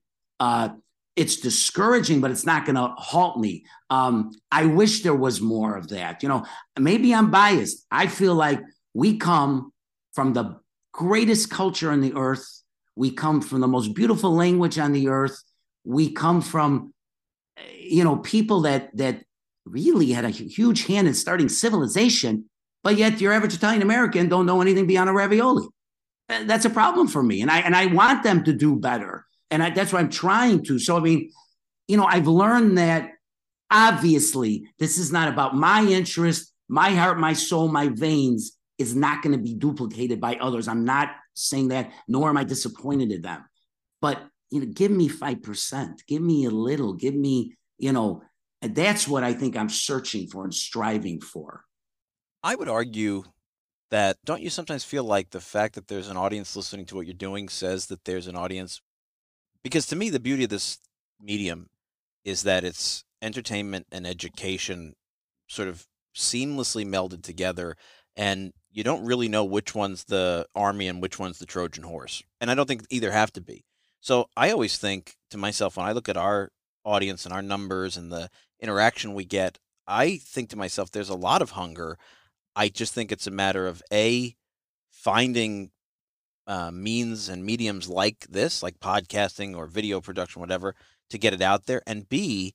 [0.40, 0.70] Uh,
[1.14, 3.64] it's discouraging, but it's not going to halt me.
[3.90, 6.22] Um, I wish there was more of that.
[6.22, 6.46] You know,
[6.78, 7.86] maybe I'm biased.
[7.90, 8.60] I feel like
[8.94, 9.72] we come
[10.14, 10.58] from the
[10.92, 12.62] greatest culture on the earth.
[12.96, 15.42] We come from the most beautiful language on the earth.
[15.84, 16.92] We come from
[17.78, 19.22] you know people that that
[19.64, 22.48] really had a huge hand in starting civilization
[22.82, 25.66] but yet your average italian american don't know anything beyond a ravioli
[26.28, 29.26] Uh, that's a problem for me and i and i want them to do better
[29.52, 30.78] and I, that's what i'm trying to.
[30.78, 31.30] So i mean
[31.86, 33.10] you know i've learned that
[33.70, 36.52] obviously this is not about my interest.
[36.68, 40.66] My heart my soul my veins is not going to be duplicated by others.
[40.66, 43.44] I'm not saying that nor am i disappointed in them.
[44.00, 48.22] But you know, give me 5%, give me a little, give me, you know,
[48.60, 51.64] that's what I think I'm searching for and striving for.
[52.42, 53.24] I would argue
[53.90, 57.06] that don't you sometimes feel like the fact that there's an audience listening to what
[57.06, 58.82] you're doing says that there's an audience?
[59.62, 60.78] Because to me, the beauty of this
[61.20, 61.68] medium
[62.24, 64.94] is that it's entertainment and education
[65.48, 67.76] sort of seamlessly melded together.
[68.16, 72.22] And you don't really know which one's the army and which one's the Trojan horse.
[72.40, 73.64] And I don't think either have to be.
[74.00, 76.50] So I always think to myself when I look at our
[76.84, 78.28] audience and our numbers and the
[78.60, 81.98] interaction we get, I think to myself, there's a lot of hunger.
[82.54, 84.36] I just think it's a matter of A,
[84.90, 85.70] finding
[86.52, 90.74] uh, means and mediums like this, like podcasting or video production, whatever,
[91.08, 91.80] to get it out there.
[91.86, 92.52] And B,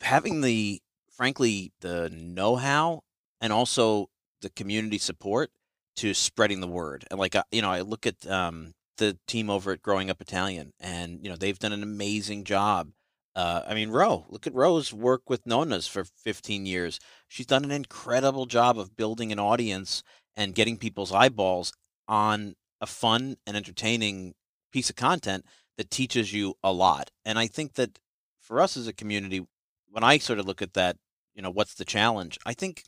[0.00, 3.02] having the, frankly, the know how
[3.42, 4.08] and also
[4.40, 5.50] the community support
[5.96, 7.04] to spreading the word.
[7.10, 10.20] And like, uh, you know, I look at, um, the team over at Growing Up
[10.20, 12.90] Italian, and you know they've done an amazing job.
[13.36, 16.98] Uh, I mean, Ro, look at Ro's work with Nonna's for 15 years.
[17.28, 20.02] She's done an incredible job of building an audience
[20.36, 21.72] and getting people's eyeballs
[22.08, 24.34] on a fun and entertaining
[24.72, 25.44] piece of content
[25.76, 27.10] that teaches you a lot.
[27.24, 27.98] And I think that
[28.40, 29.46] for us as a community,
[29.90, 30.96] when I sort of look at that,
[31.34, 32.38] you know, what's the challenge?
[32.44, 32.82] I think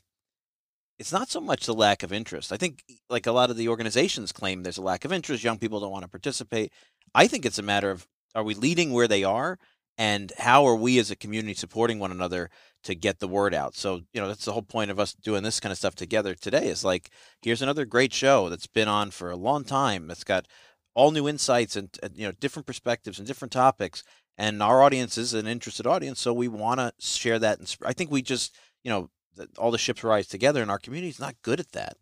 [0.99, 2.51] it's not so much the lack of interest.
[2.51, 5.43] I think, like a lot of the organizations claim, there's a lack of interest.
[5.43, 6.71] Young people don't want to participate.
[7.15, 9.57] I think it's a matter of are we leading where they are,
[9.97, 12.49] and how are we as a community supporting one another
[12.83, 13.75] to get the word out?
[13.75, 16.33] So, you know, that's the whole point of us doing this kind of stuff together
[16.33, 16.67] today.
[16.67, 17.09] Is like,
[17.41, 20.09] here's another great show that's been on for a long time.
[20.09, 20.47] It's got
[20.93, 24.03] all new insights and, and you know different perspectives and different topics.
[24.37, 27.59] And our audience is an interested audience, so we want to share that.
[27.59, 29.09] And I think we just, you know,
[29.57, 31.97] all the ships rise together, and our community is not good at that.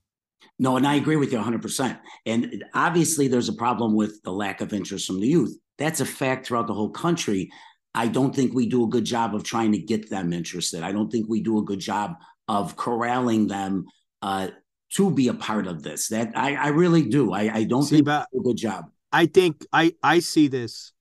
[0.57, 1.99] No, and I agree with you 100%.
[2.25, 5.57] And obviously, there's a problem with the lack of interest from the youth.
[5.77, 7.49] That's a fact throughout the whole country.
[7.95, 10.83] I don't think we do a good job of trying to get them interested.
[10.83, 12.15] I don't think we do a good job
[12.47, 13.85] of corralling them
[14.21, 14.49] uh,
[14.93, 16.07] to be a part of this.
[16.09, 17.33] That I, I really do.
[17.33, 18.85] I, I don't See, think but- we do a good job.
[19.11, 20.93] I think I I see this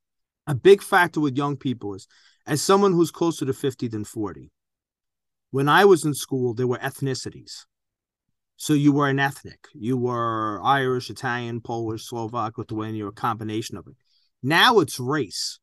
[0.47, 2.09] a big factor with young people is
[2.47, 4.51] as someone who's closer to 50 than 40.
[5.51, 7.67] When I was in school, there were ethnicities.
[8.57, 9.69] So you were an ethnic.
[9.75, 13.95] You were Irish, Italian, Polish, Slovak, Lithuanian, you're a combination of it.
[14.43, 15.59] Now it's race.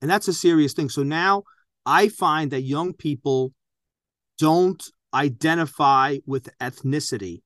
[0.00, 0.88] And that's a serious thing.
[0.88, 1.44] So now
[1.84, 3.52] I find that young people
[4.38, 4.82] don't
[5.12, 7.42] identify with ethnicity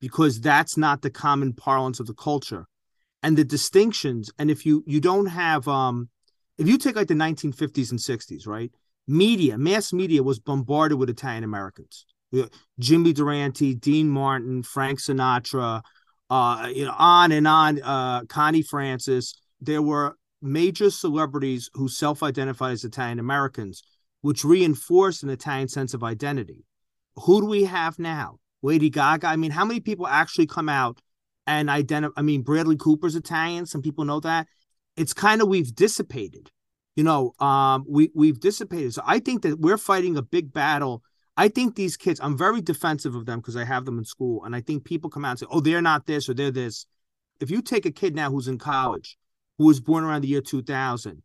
[0.00, 2.66] because that's not the common parlance of the culture.
[3.22, 6.08] And the distinctions and if you you don't have um
[6.56, 8.72] if you take like the 1950s and 60s right
[9.06, 12.06] media mass media was bombarded with italian americans.
[12.78, 15.82] Jimmy durante dean martin frank sinatra
[16.30, 19.34] uh you know on and on uh connie francis.
[19.60, 23.82] There were major celebrities who self-identified as italian americans
[24.22, 26.64] which reinforced an italian sense of identity
[27.16, 31.00] who do we have now lady gaga i mean how many people actually come out
[31.50, 32.18] and identify.
[32.18, 33.66] I mean, Bradley Cooper's Italian.
[33.66, 34.46] Some people know that.
[34.96, 36.50] It's kind of we've dissipated.
[36.94, 38.94] You know, um, we we've dissipated.
[38.94, 41.02] So I think that we're fighting a big battle.
[41.36, 42.20] I think these kids.
[42.22, 45.10] I'm very defensive of them because I have them in school, and I think people
[45.10, 46.86] come out and say, "Oh, they're not this or they're this."
[47.40, 49.16] If you take a kid now who's in college,
[49.60, 51.22] who was born around the year 2000,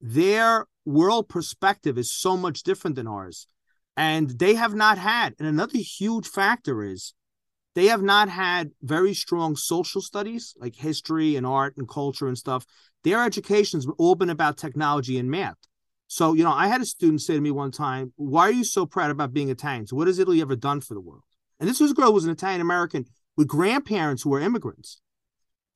[0.00, 3.46] their world perspective is so much different than ours.
[3.94, 7.12] And they have not had, and another huge factor is
[7.74, 12.38] they have not had very strong social studies like history and art and culture and
[12.38, 12.64] stuff.
[13.02, 15.58] Their education's all been about technology and math.
[16.06, 18.64] So, you know, I had a student say to me one time, Why are you
[18.64, 19.88] so proud about being Italian?
[19.88, 21.24] So, what has Italy ever done for the world?
[21.60, 23.04] And this was a girl who was an Italian American
[23.36, 25.02] with grandparents who were immigrants.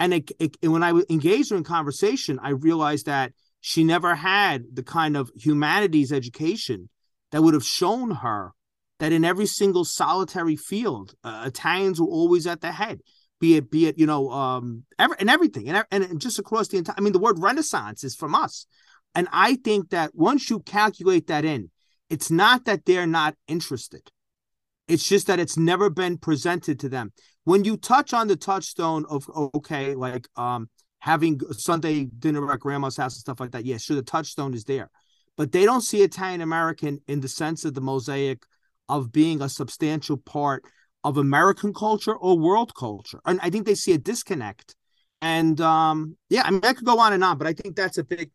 [0.01, 4.65] And it, it, when I engaged her in conversation, I realized that she never had
[4.73, 6.89] the kind of humanities education
[7.33, 8.53] that would have shown her
[8.99, 13.01] that in every single solitary field, uh, Italians were always at the head.
[13.41, 16.79] Be it, be it, you know, um, every, and everything, and, and just across the
[16.79, 16.97] entire.
[16.99, 18.67] I mean, the word Renaissance is from us,
[19.15, 21.71] and I think that once you calculate that in,
[22.11, 24.11] it's not that they're not interested.
[24.89, 27.13] It's just that it's never been presented to them.
[27.49, 30.69] When you touch on the touchstone of okay, like um,
[30.99, 34.65] having Sunday dinner at grandma's house and stuff like that, yeah, sure, the touchstone is
[34.65, 34.91] there,
[35.35, 38.43] but they don't see Italian American in the sense of the mosaic
[38.91, 40.63] of being a substantial part
[41.05, 43.19] of American culture or world culture.
[43.25, 44.77] And I think they see a disconnect.
[45.23, 47.97] And um, yeah, I mean, I could go on and on, but I think that's
[47.97, 48.31] a big,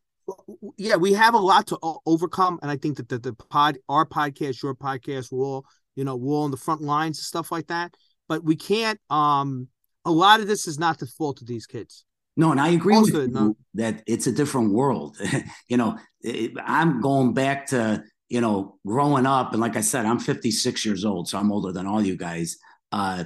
[0.76, 2.58] yeah, we have a lot to overcome.
[2.62, 6.16] And I think that the, the pod, our podcast, your podcast, we're all, you know,
[6.16, 7.94] we're all on the front lines and stuff like that.
[8.28, 9.68] But we can't, um,
[10.04, 12.04] a lot of this is not the fault of these kids.
[12.36, 13.56] No, and I agree with you no.
[13.74, 15.16] that it's a different world.
[15.68, 20.06] you know, it, I'm going back to you know, growing up, and like I said,
[20.06, 22.56] I'm 56 years old, so I'm older than all you guys.
[22.90, 23.24] Uh,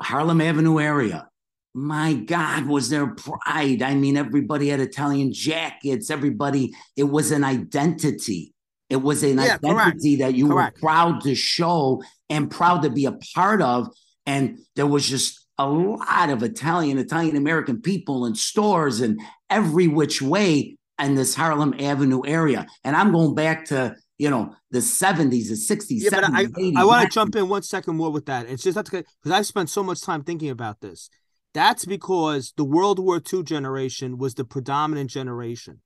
[0.00, 1.28] Harlem Avenue area.
[1.74, 3.82] My God, was there pride?
[3.82, 6.08] I mean, everybody had Italian jackets.
[6.08, 8.54] Everybody, it was an identity.
[8.88, 10.18] It was an yeah, identity correct.
[10.20, 10.76] that you correct.
[10.76, 13.88] were proud to show and proud to be a part of.
[14.26, 19.20] And there was just a lot of Italian, Italian American people in stores and
[19.50, 22.66] every which way in this Harlem Avenue area.
[22.82, 26.76] And I'm going back to you know, the 70s, the 60s, yeah, 70s, I, 80s.
[26.76, 28.48] I want to jump in one second more with that.
[28.48, 31.10] It's just that's because I've spent so much time thinking about this.
[31.52, 35.80] That's because the World War II generation was the predominant generation.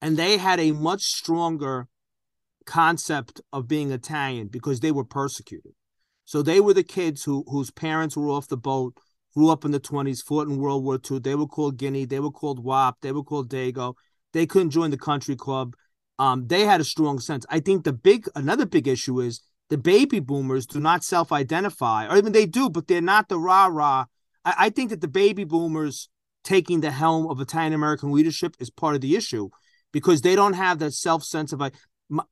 [0.00, 1.88] And they had a much stronger
[2.66, 5.72] concept of being Italian because they were persecuted.
[6.24, 8.94] So they were the kids who whose parents were off the boat,
[9.34, 11.18] grew up in the 20s, fought in World War II.
[11.18, 13.94] They were called Guinea, they were called WAP, they were called Dago.
[14.32, 15.74] They couldn't join the country club
[16.18, 17.44] um, they had a strong sense.
[17.48, 22.16] I think the big another big issue is the baby boomers do not self-identify, or
[22.16, 24.06] even they do, but they're not the rah rah.
[24.44, 26.08] I, I think that the baby boomers
[26.44, 29.48] taking the helm of Italian American leadership is part of the issue
[29.92, 31.74] because they don't have that self sense of like
[32.08, 32.24] my,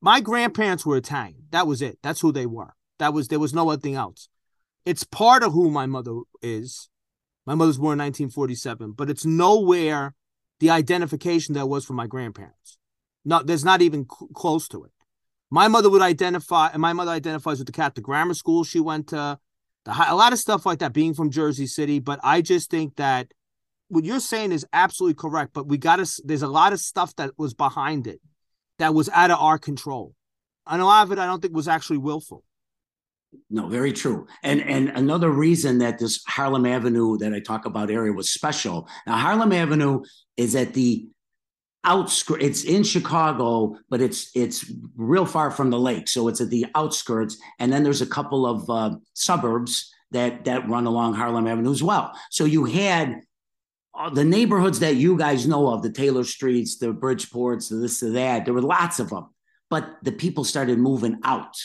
[0.00, 1.44] my grandparents were Italian.
[1.50, 1.98] That was it.
[2.02, 2.72] That's who they were.
[2.98, 4.28] That was there was no other thing else.
[4.84, 6.88] It's part of who my mother is.
[7.46, 10.14] My mother's born in 1947, but it's nowhere
[10.60, 12.78] the identification that was for my grandparents.
[13.24, 14.92] No, there's not even cl- close to it.
[15.50, 19.08] My mother would identify, and my mother identifies with the Catholic grammar school she went
[19.08, 19.38] to,
[19.84, 22.00] the, a lot of stuff like that, being from Jersey City.
[22.00, 23.32] But I just think that
[23.88, 25.54] what you're saying is absolutely correct.
[25.54, 28.20] But we got to, there's a lot of stuff that was behind it
[28.78, 30.14] that was out of our control.
[30.66, 32.44] And a lot of it, I don't think was actually willful.
[33.50, 34.26] No, very true.
[34.42, 38.88] And and another reason that this Harlem Avenue that I talk about area was special.
[39.06, 40.02] Now Harlem Avenue
[40.36, 41.08] is at the
[41.84, 42.44] outskirts.
[42.44, 46.66] It's in Chicago, but it's it's real far from the lake, so it's at the
[46.74, 47.38] outskirts.
[47.58, 51.82] And then there's a couple of uh, suburbs that that run along Harlem Avenue as
[51.82, 52.12] well.
[52.30, 53.22] So you had
[53.94, 58.00] uh, the neighborhoods that you guys know of, the Taylor Streets, the Bridgeports, the this,
[58.00, 58.44] the that.
[58.44, 59.28] There were lots of them,
[59.70, 61.56] but the people started moving out.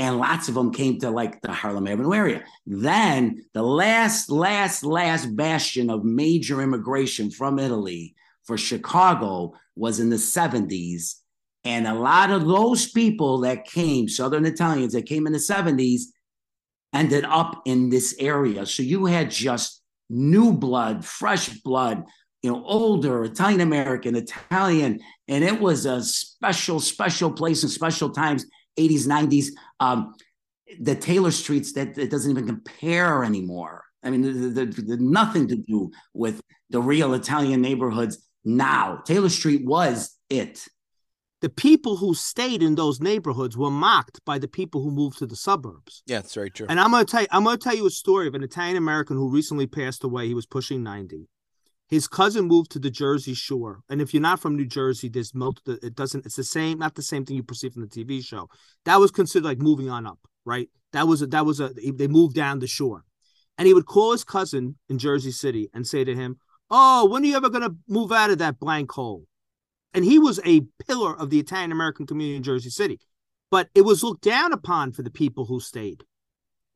[0.00, 2.42] And lots of them came to like the Harlem Avenue area.
[2.66, 10.08] Then the last, last, last bastion of major immigration from Italy for Chicago was in
[10.08, 11.16] the 70s.
[11.64, 16.04] And a lot of those people that came, Southern Italians that came in the 70s,
[16.94, 18.64] ended up in this area.
[18.64, 22.04] So you had just new blood, fresh blood,
[22.42, 28.08] you know, older Italian American, Italian, and it was a special, special place and special
[28.08, 28.46] times,
[28.78, 29.48] 80s, 90s.
[29.80, 30.14] Um,
[30.78, 33.84] the Taylor Streets that, that doesn't even compare anymore.
[34.02, 39.02] I mean, the, the, the, nothing to do with the real Italian neighborhoods now.
[39.04, 40.66] Taylor Street was it.
[41.40, 45.26] The people who stayed in those neighborhoods were mocked by the people who moved to
[45.26, 46.02] the suburbs.
[46.06, 46.66] Yeah, that's very true.
[46.68, 49.16] And I'm gonna tell you, I'm gonna tell you a story of an Italian American
[49.16, 50.28] who recently passed away.
[50.28, 51.28] He was pushing 90.
[51.90, 55.34] His cousin moved to the Jersey Shore, and if you're not from New Jersey, there's
[55.34, 55.76] multiple.
[55.82, 56.24] It doesn't.
[56.24, 58.48] It's the same, not the same thing you perceive from the TV show.
[58.84, 60.68] That was considered like moving on up, right?
[60.92, 61.70] That was a, that was a.
[61.74, 63.04] They moved down the shore,
[63.58, 66.38] and he would call his cousin in Jersey City and say to him,
[66.70, 69.24] Oh, when are you ever going to move out of that blank hole?
[69.92, 73.00] And he was a pillar of the Italian American community in Jersey City.
[73.50, 76.04] But it was looked down upon for the people who stayed.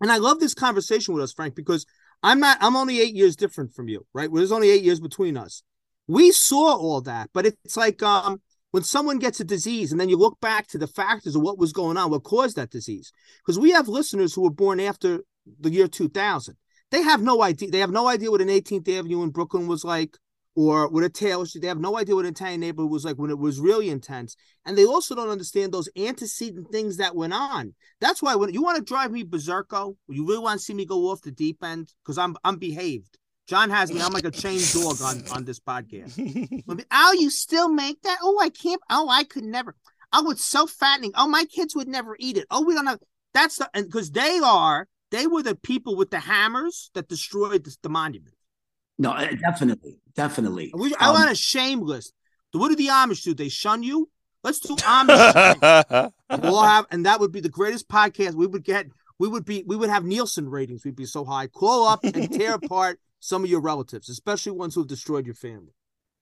[0.00, 1.86] And I love this conversation with us, Frank, because
[2.24, 4.30] I'm not, I'm only eight years different from you, right?
[4.32, 5.62] There's only eight years between us.
[6.08, 10.08] We saw all that, but it's like um, when someone gets a disease and then
[10.08, 13.12] you look back to the factors of what was going on, what caused that disease.
[13.38, 15.20] Because we have listeners who were born after
[15.60, 16.56] the year 2000.
[16.90, 17.70] They have no idea.
[17.70, 20.16] They have no idea what an 18th Avenue in Brooklyn was like
[20.54, 21.62] or with a Taylor Street.
[21.62, 24.36] They have no idea what an Italian neighborhood was like when it was really intense.
[24.64, 27.74] And they also don't understand those antecedent things that went on.
[28.00, 30.84] That's why when you want to drive me berserko, you really want to see me
[30.84, 33.18] go off the deep end because I'm I'm behaved.
[33.46, 34.00] John has me.
[34.00, 36.64] I'm like a chained dog on on this podcast.
[36.90, 38.18] oh, you still make that?
[38.22, 38.80] Oh, I can't.
[38.88, 39.74] Oh, I could never.
[40.12, 41.12] Oh, it's so fattening.
[41.14, 42.46] Oh, my kids would never eat it.
[42.50, 42.96] Oh, we don't know.
[43.34, 47.76] That's the because they are they were the people with the hammers that destroyed the,
[47.82, 48.34] the monument.
[48.98, 50.72] No, uh, definitely, definitely.
[50.74, 52.12] We, I um, want a shameless.
[52.52, 53.34] What do the Amish do?
[53.34, 54.08] They shun you.
[54.42, 56.12] Let's do Amish.
[56.42, 58.86] we'll have, and that would be the greatest podcast we would get.
[59.18, 60.84] We would be, we would have Nielsen ratings.
[60.84, 61.46] We'd be so high.
[61.46, 65.34] Call up and tear apart some of your relatives, especially ones who have destroyed your
[65.34, 65.72] family.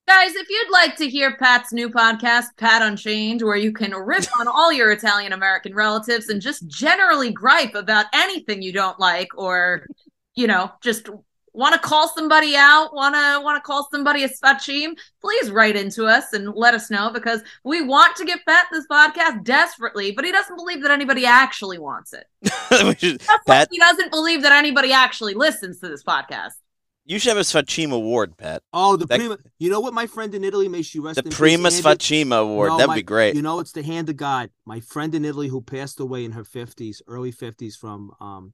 [0.07, 4.29] Guys, if you'd like to hear Pat's new podcast, Pat Unchained, where you can riff
[4.39, 9.29] on all your Italian American relatives and just generally gripe about anything you don't like
[9.37, 9.87] or,
[10.35, 11.09] you know, just
[11.53, 15.77] want to call somebody out, want to want to call somebody a sfacim, please write
[15.77, 20.13] into us and let us know because we want to get Pat this podcast desperately,
[20.13, 22.27] but he doesn't believe that anybody actually wants it.
[22.99, 26.53] should, Pat, he doesn't believe that anybody actually listens to this podcast.
[27.05, 28.63] You should have a Sfacim award, Pat.
[28.73, 29.37] Oh, the that, prima.
[29.59, 32.71] You know what, my friend in Italy, may she rest the Prima Sfacim award.
[32.71, 33.35] No, That'd my, be great.
[33.35, 34.51] You know, it's the hand of God.
[34.65, 38.53] My friend in Italy who passed away in her fifties, early fifties, from um,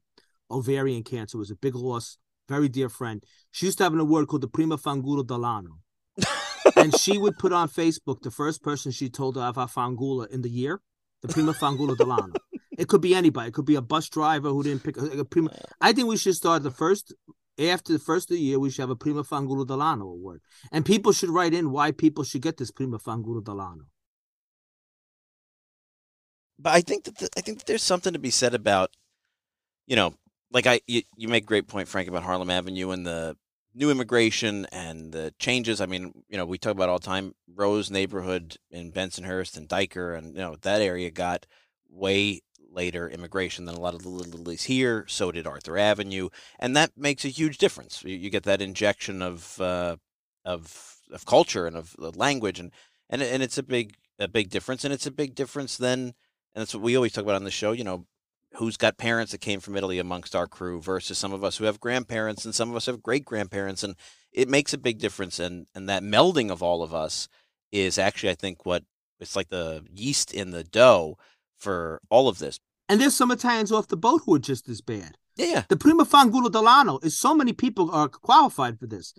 [0.50, 2.16] ovarian cancer was a big loss
[2.48, 3.22] very dear friend.
[3.50, 5.78] She used to have an award called the Prima Fangula dell'anno.
[6.76, 10.28] and she would put on Facebook the first person she told to have a fangula
[10.30, 10.80] in the year,
[11.22, 12.34] the Prima fangula dell'anno.
[12.78, 13.48] It could be anybody.
[13.48, 15.50] It could be a bus driver who didn't pick a, a prima.
[15.80, 17.12] I think we should start the first
[17.58, 18.58] after the first of the year.
[18.58, 20.40] We should have a Prima fangula dell'anno award,
[20.70, 23.86] and people should write in why people should get this Prima fangula dell'anno.
[26.58, 28.90] But I think that the, I think that there's something to be said about,
[29.86, 30.14] you know,
[30.52, 33.36] like I you, you make great point, Frank, about Harlem Avenue and the
[33.74, 35.80] new immigration and the changes.
[35.80, 37.34] I mean, you know, we talk about all time.
[37.54, 41.46] Ro's neighborhood in Bensonhurst and Dyker, and you know that area got
[41.88, 45.04] way later immigration than a lot of the Little lilies here.
[45.08, 46.28] So did Arthur Avenue,
[46.58, 48.02] and that makes a huge difference.
[48.04, 49.96] You, you get that injection of uh,
[50.44, 52.72] of of culture and of language, and
[53.10, 56.14] and and it's a big a big difference, and it's a big difference then.
[56.54, 57.72] And that's what we always talk about on the show.
[57.72, 58.06] You know,
[58.54, 61.64] who's got parents that came from Italy amongst our crew versus some of us who
[61.64, 63.94] have grandparents and some of us have great grandparents and
[64.32, 67.28] it makes a big difference and and that melding of all of us
[67.72, 68.84] is actually I think what
[69.20, 71.18] it's like the yeast in the dough
[71.56, 72.58] for all of this.
[72.88, 75.18] And there's some Italians off the boat who are just as bad.
[75.36, 75.64] Yeah.
[75.68, 79.12] The Prima Fangola dell'anno is so many people are qualified for this.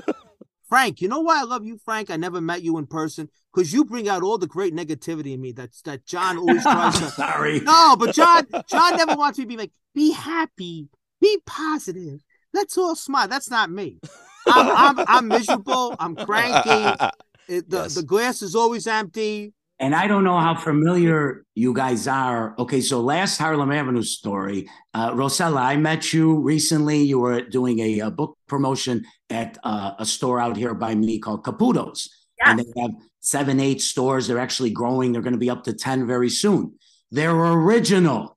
[0.68, 2.10] Frank, you know why I love you, Frank?
[2.10, 5.40] I never met you in person because you bring out all the great negativity in
[5.40, 5.52] me.
[5.52, 7.10] That's that John always tries to.
[7.10, 7.60] Sorry.
[7.60, 10.88] No, but John, John never wants me to be like, be happy,
[11.20, 12.20] be positive.
[12.52, 13.28] Let's all smile.
[13.28, 13.98] That's not me.
[14.46, 15.96] I'm, I'm, I'm miserable.
[15.98, 17.12] I'm cranky.
[17.48, 17.94] It, the, yes.
[17.94, 19.52] the glass is always empty.
[19.80, 22.54] And I don't know how familiar you guys are.
[22.58, 27.02] Okay, so last Harlem Avenue story, uh, Rossella, I met you recently.
[27.02, 31.18] You were doing a, a book promotion at uh, a store out here by me
[31.18, 32.08] called Caputo's.
[32.38, 32.48] Yes.
[32.48, 34.26] And they have seven, eight stores.
[34.26, 35.12] They're actually growing.
[35.12, 36.74] They're going to be up to 10 very soon.
[37.10, 38.36] Their original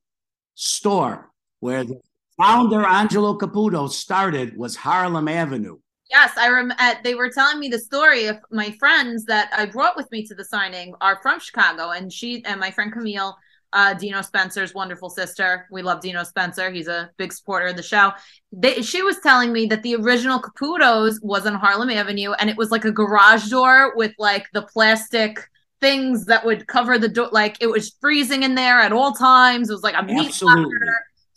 [0.56, 2.00] store where the
[2.38, 5.78] founder, Angelo Caputo, started was Harlem Avenue.
[6.10, 6.72] Yes, I rem.
[6.78, 10.26] Uh, they were telling me the story of my friends that I brought with me
[10.28, 13.36] to the signing are from Chicago, and she and my friend Camille,
[13.74, 15.68] uh, Dino Spencer's wonderful sister.
[15.72, 16.72] We love Dino Spencer.
[16.72, 18.12] He's a big supporter of the show.
[18.52, 22.58] They, she was telling me that the original Caputo's was on Harlem Avenue, and it
[22.58, 25.40] was like a garage door with like the plastic
[25.80, 27.30] things that would cover the door.
[27.32, 29.70] Like it was freezing in there at all times.
[29.70, 30.78] It was like a meat Absolutely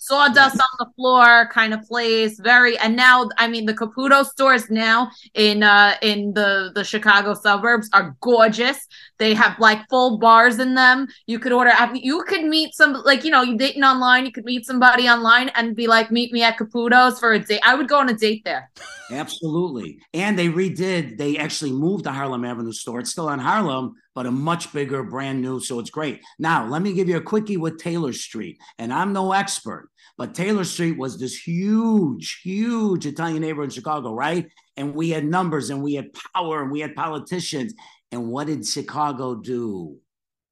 [0.00, 4.70] sawdust on the floor kind of place very and now i mean the caputo stores
[4.70, 8.88] now in uh in the the chicago suburbs are gorgeous
[9.20, 13.22] they have like full bars in them you could order you could meet some like
[13.22, 16.42] you know you dating online you could meet somebody online and be like meet me
[16.42, 18.68] at caputo's for a date i would go on a date there
[19.12, 23.94] absolutely and they redid they actually moved the harlem avenue store it's still on harlem
[24.12, 25.60] but a much bigger, brand new.
[25.60, 26.20] So it's great.
[26.38, 28.58] Now, let me give you a quickie with Taylor Street.
[28.76, 34.12] And I'm no expert, but Taylor Street was this huge, huge Italian neighborhood in Chicago,
[34.12, 34.50] right?
[34.80, 37.74] and we had numbers and we had power and we had politicians.
[38.12, 39.98] And what did Chicago do?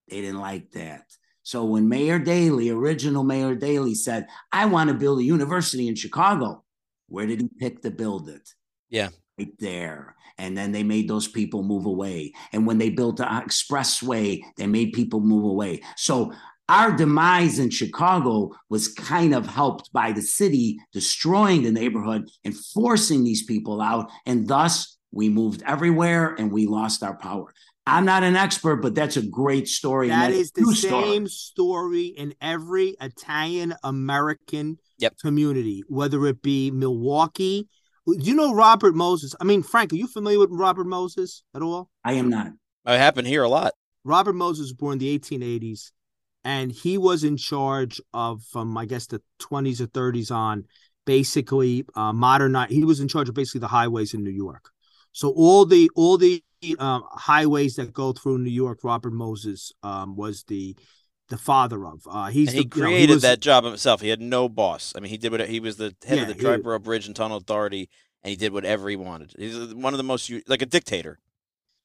[0.09, 1.05] They didn't like that.
[1.43, 5.95] So when Mayor Daley, original Mayor Daley, said, I want to build a university in
[5.95, 6.63] Chicago,
[7.09, 8.49] where did he pick to build it?
[8.91, 9.09] Yeah.
[9.39, 10.15] Right there.
[10.37, 12.33] And then they made those people move away.
[12.53, 15.81] And when they built the expressway, they made people move away.
[15.97, 16.33] So
[16.69, 22.55] our demise in Chicago was kind of helped by the city destroying the neighborhood and
[22.55, 24.11] forcing these people out.
[24.27, 27.53] And thus we moved everywhere and we lost our power.
[27.87, 30.09] I'm not an expert, but that's a great story.
[30.09, 35.19] That and the same story in every Italian American Yep.
[35.19, 37.69] community, whether it be Milwaukee.
[38.07, 39.35] Do you know Robert Moses?
[39.41, 41.89] I mean, Frank, are you familiar with Robert Moses at all?
[42.05, 42.49] I am not.
[42.85, 43.75] It happened here a lot.
[44.05, 45.93] Robert Moses was born in the 1880s,
[46.45, 50.65] and he was in charge of, from I guess the 20s or 30s on,
[51.05, 52.57] basically uh, modern.
[52.69, 54.71] He was in charge of basically the highways in New York.
[55.19, 56.45] So all the all the
[56.79, 60.77] um, highways that go through New York, Robert Moses um, was the
[61.29, 62.03] the father of.
[62.09, 64.01] Uh, he's he the, you know, created was- that job himself.
[64.01, 64.93] He had no boss.
[64.97, 67.17] I mean, he did what he was the head of the he- Triborough Bridge and
[67.17, 67.91] Tunnel Authority,
[68.23, 69.33] and he did whatever he wanted.
[69.37, 71.19] He's one of the most like a dictator.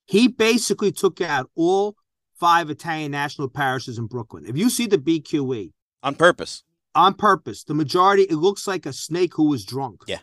[0.06, 1.96] He basically took out all
[2.40, 4.46] five Italian national parishes in Brooklyn.
[4.46, 5.72] If you see the BQE
[6.04, 6.62] on purpose.
[6.94, 10.04] on purpose, the majority it looks like a snake who was drunk.
[10.06, 10.20] Yeah.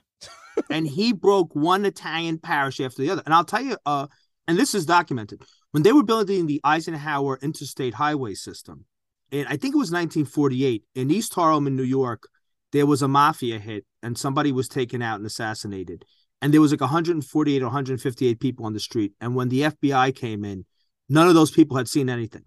[0.71, 3.23] And he broke one Italian parish after the other.
[3.25, 4.07] And I'll tell you, uh,
[4.47, 8.85] and this is documented when they were building the Eisenhower Interstate Highway System,
[9.33, 12.29] and I think it was 1948 in East Harlem in New York.
[12.73, 16.05] There was a mafia hit, and somebody was taken out and assassinated.
[16.43, 19.13] And there was like 148 or 158 people on the street.
[19.21, 20.65] And when the FBI came in,
[21.09, 22.45] none of those people had seen anything.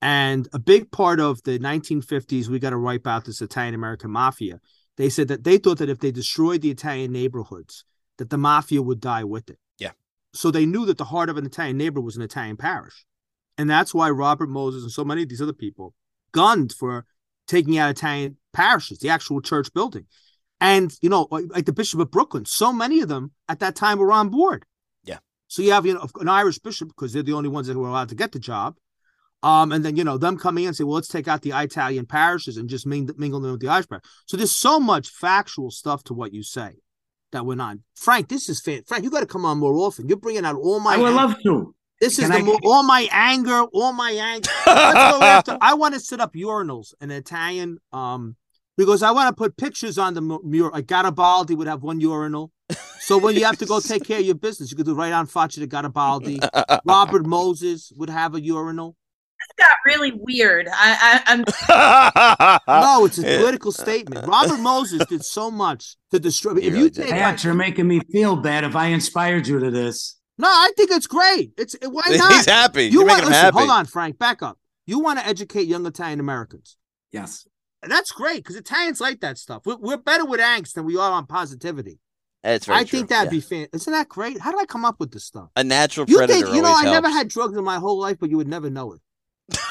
[0.00, 4.10] And a big part of the 1950s, we got to wipe out this Italian American
[4.10, 4.60] mafia.
[4.96, 7.84] They said that they thought that if they destroyed the Italian neighborhoods,
[8.18, 9.58] that the mafia would die with it.
[9.78, 9.92] Yeah.
[10.32, 13.04] So they knew that the heart of an Italian neighborhood was an Italian parish.
[13.58, 15.94] And that's why Robert Moses and so many of these other people
[16.32, 17.06] gunned for
[17.46, 20.06] taking out Italian parishes, the actual church building.
[20.60, 23.76] And, you know, like, like the Bishop of Brooklyn, so many of them at that
[23.76, 24.64] time were on board.
[25.04, 25.18] Yeah.
[25.48, 27.88] So you have, you know, an Irish bishop because they're the only ones that were
[27.88, 28.76] allowed to get the job.
[29.42, 31.52] Um, and then, you know, them coming in and say, well, let's take out the
[31.54, 34.02] Italian parishes and just mingle, mingle them with the Irish parish.
[34.26, 36.76] So there's so much factual stuff to what you say
[37.32, 37.82] that went on.
[37.94, 38.82] Frank, this is fan.
[38.86, 40.08] Frank, you got to come on more often.
[40.08, 40.94] You're bringing out all my.
[40.94, 41.74] I would ang- love to.
[42.00, 44.50] This is Can the I- mo- all my anger, all my anger.
[44.66, 45.58] Let's go after.
[45.60, 48.36] I want to set up urinals in Italian, um,
[48.76, 50.72] because I want to put pictures on the mu- mural.
[50.72, 52.50] Like Garibaldi would have one urinal,
[53.00, 55.12] so when you have to go take care of your business, you could do right
[55.12, 56.40] on Faccia de Garibaldi.
[56.84, 58.96] Robert Moses would have a urinal.
[59.58, 60.68] Got really weird.
[60.72, 64.26] I, I I'm No, it's a political statement.
[64.26, 66.54] Robert Moses did so much to destroy.
[66.54, 67.02] He If really you did.
[67.04, 70.16] take, Pat, you're making me feel bad if I inspired you to this.
[70.38, 71.52] no, I think it's great.
[71.56, 72.32] It's why not?
[72.32, 72.84] He's happy.
[72.84, 73.58] You You're want making him listen, happy.
[73.58, 74.58] hold on, Frank, back up.
[74.86, 76.76] You want to educate young Italian Americans.
[77.12, 77.46] Yes.
[77.82, 79.62] And that's great because Italians like that stuff.
[79.64, 81.98] We're, we're better with angst than we are on positivity.
[82.42, 83.36] That's very I think that'd Yeah.
[83.38, 83.66] be fan.
[83.72, 84.38] Isn't that great?
[84.40, 85.48] How did I come up with this stuff?
[85.56, 86.40] a natural You predator.
[86.44, 86.68] think you know?
[86.68, 89.00] I always never had drugs in my whole life, but you would never know it.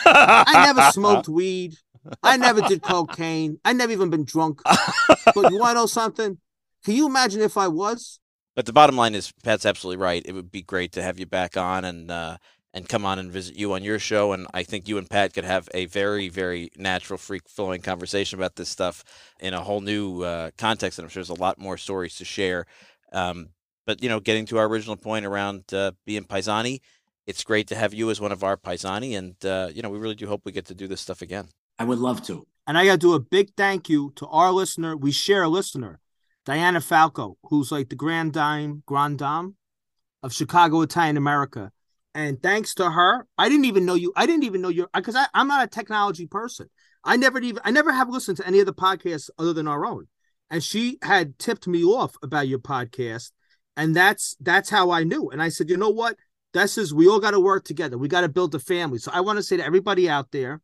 [0.06, 1.76] I never smoked weed.
[2.22, 3.60] I never did cocaine.
[3.66, 4.62] I never even been drunk.
[4.64, 6.38] But you want to know something?
[6.84, 8.20] Can you imagine if I was?
[8.56, 10.24] But the bottom line is, Pat's absolutely right.
[10.26, 12.38] It would be great to have you back on and uh,
[12.74, 14.34] and come on and visit you on your show.
[14.34, 18.38] And I think you and Pat could have a very, very natural, free flowing conversation
[18.38, 19.04] about this stuff
[19.40, 21.00] in a whole new uh, context.
[21.00, 22.66] And I'm sure there's a lot more stories to share.
[23.14, 23.50] Um,
[23.88, 26.82] but you know, getting to our original point around uh, being Paisani,
[27.28, 30.00] it's great to have you as one of our Paisani, and uh, you know, we
[30.00, 31.50] really do hope we get to do this stuff again.
[31.80, 32.46] I would love to.
[32.68, 34.96] And I got to do a big thank you to our listener.
[34.98, 36.00] We share a listener,
[36.46, 39.56] Diana Falco, who's like the grand dame, grand dame
[40.24, 41.72] of Chicago Italian America.
[42.16, 44.14] And thanks to her, I didn't even know you.
[44.16, 46.70] I didn't even know you because I'm not a technology person.
[47.04, 49.86] I never even I never have listened to any of the podcasts other than our
[49.86, 50.08] own.
[50.50, 53.32] And she had tipped me off about your podcast,
[53.76, 55.30] and that's that's how I knew.
[55.30, 56.16] And I said, you know what?
[56.56, 57.98] This is we all got to work together.
[57.98, 58.98] We got to build a family.
[58.98, 60.62] So I want to say to everybody out there,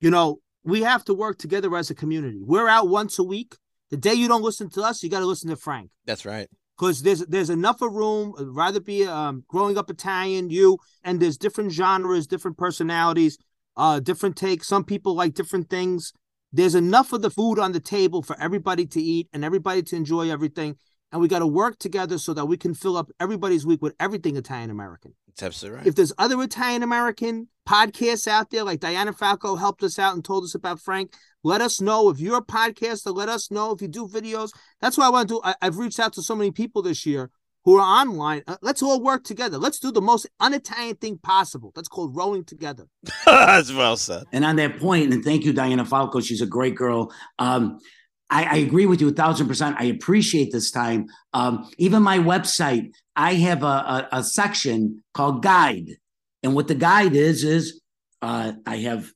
[0.00, 2.38] you know, we have to work together as a community.
[2.40, 3.56] We're out once a week.
[3.90, 6.48] The day you don't listen to us, you got to listen to Frank That's right.
[6.78, 8.34] because there's there's enough of room.
[8.38, 13.36] I'd rather be um, growing up Italian, you, and there's different genres, different personalities,
[13.76, 14.68] uh, different takes.
[14.68, 16.12] Some people like different things.
[16.52, 19.96] There's enough of the food on the table for everybody to eat and everybody to
[19.96, 20.76] enjoy everything.
[21.12, 23.94] And we got to work together so that we can fill up everybody's week with
[24.00, 25.14] everything Italian American.
[25.28, 25.86] That's absolutely right.
[25.86, 30.24] If there's other Italian American podcasts out there, like Diana Falco helped us out and
[30.24, 31.12] told us about Frank,
[31.44, 32.08] let us know.
[32.08, 33.72] If you're a podcaster, let us know.
[33.72, 34.50] If you do videos,
[34.80, 35.40] that's what I want to do.
[35.44, 37.30] I, I've reached out to so many people this year
[37.66, 38.42] who are online.
[38.46, 39.58] Uh, let's all work together.
[39.58, 41.72] Let's do the most un-Italian thing possible.
[41.74, 42.84] That's called rowing together.
[43.26, 44.24] That's well said.
[44.32, 46.20] And on that point, and thank you, Diana Falco.
[46.20, 47.12] She's a great girl.
[47.38, 47.80] Um,
[48.28, 49.76] I, I, agree with you a thousand percent.
[49.78, 51.06] I appreciate this time.
[51.32, 55.96] Um, even my website, I have a, a, a, section called guide.
[56.42, 57.80] And what the guide is, is
[58.22, 59.12] uh, I have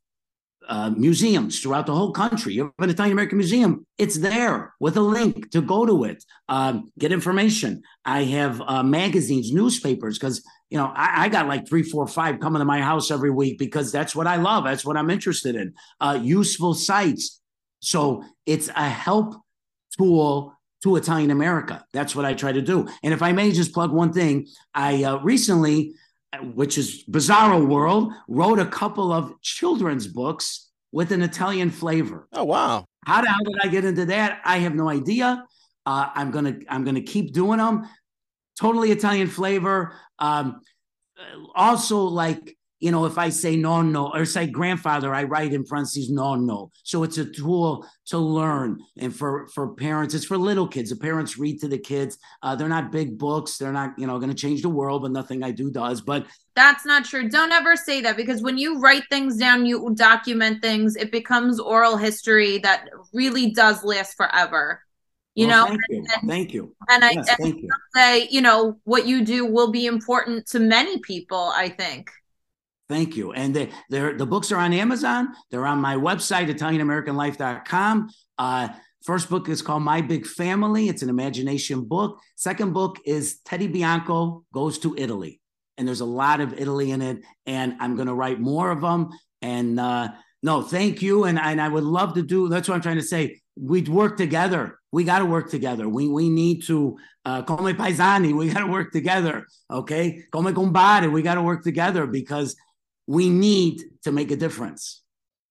[0.71, 2.55] uh, museums throughout the whole country.
[2.55, 6.25] You have an Italian American museum, it's there with a link to go to it,
[6.49, 7.83] um, get information.
[8.05, 12.39] I have uh, magazines, newspapers, because you know I, I, got like three, four, five
[12.39, 14.63] coming to my house every week because that's what I love.
[14.63, 15.75] That's what I'm interested in.
[16.01, 17.40] Uh, useful sites.
[17.81, 19.35] So it's a help
[19.99, 21.85] tool to Italian America.
[21.93, 22.89] That's what I try to do.
[23.03, 25.95] And if I may just plug one thing, I uh, recently
[26.55, 32.29] which is Bizarro World, wrote a couple of children's books with an Italian flavor.
[32.33, 32.87] Oh wow!
[33.05, 34.41] How the hell did I get into that?
[34.45, 35.45] I have no idea.
[35.87, 37.89] Uh, I'm gonna I'm gonna keep doing them.
[38.59, 39.95] Totally Italian flavor.
[40.19, 40.61] Um,
[41.55, 45.65] also, like you know, if I say no, nonno or say grandfather, I write in
[45.65, 46.71] parentheses no.
[46.83, 48.81] So it's a tool to learn.
[48.99, 50.91] And for for parents, it's for little kids.
[50.91, 52.19] The parents read to the kids.
[52.43, 53.59] Uh, they're not big books.
[53.59, 56.01] They're not, you know, going to change the world, but nothing I do does.
[56.01, 56.27] But
[56.57, 57.29] that's not true.
[57.29, 61.61] Don't ever say that because when you write things down, you document things, it becomes
[61.61, 64.81] oral history that really does last forever
[65.37, 67.69] you well, know thank you and, thank you and i yes, and you.
[67.95, 72.11] say you know what you do will be important to many people i think
[72.91, 73.33] Thank you.
[73.33, 75.29] And the, the books are on Amazon.
[75.53, 78.11] They're on my website, ItalianAmericanLife.com.
[78.37, 78.69] Uh,
[79.05, 80.89] first book is called My Big Family.
[80.89, 82.19] It's an imagination book.
[82.35, 85.41] Second book is Teddy Bianco Goes to Italy.
[85.79, 87.23] And there's a lot of Italy in it.
[87.47, 89.11] And I'm going to write more of them.
[89.41, 90.09] And uh,
[90.43, 91.25] no, thank you.
[91.25, 93.41] And, and I would love to do, that's what I'm trying to say.
[93.57, 94.81] We'd work together.
[94.91, 95.89] We got to work together.
[95.89, 99.47] We, we need to, uh, come paisani, we got to work together.
[99.71, 100.25] Okay.
[100.33, 102.57] Come combare, we got to work together because
[103.11, 105.03] we need to make a difference.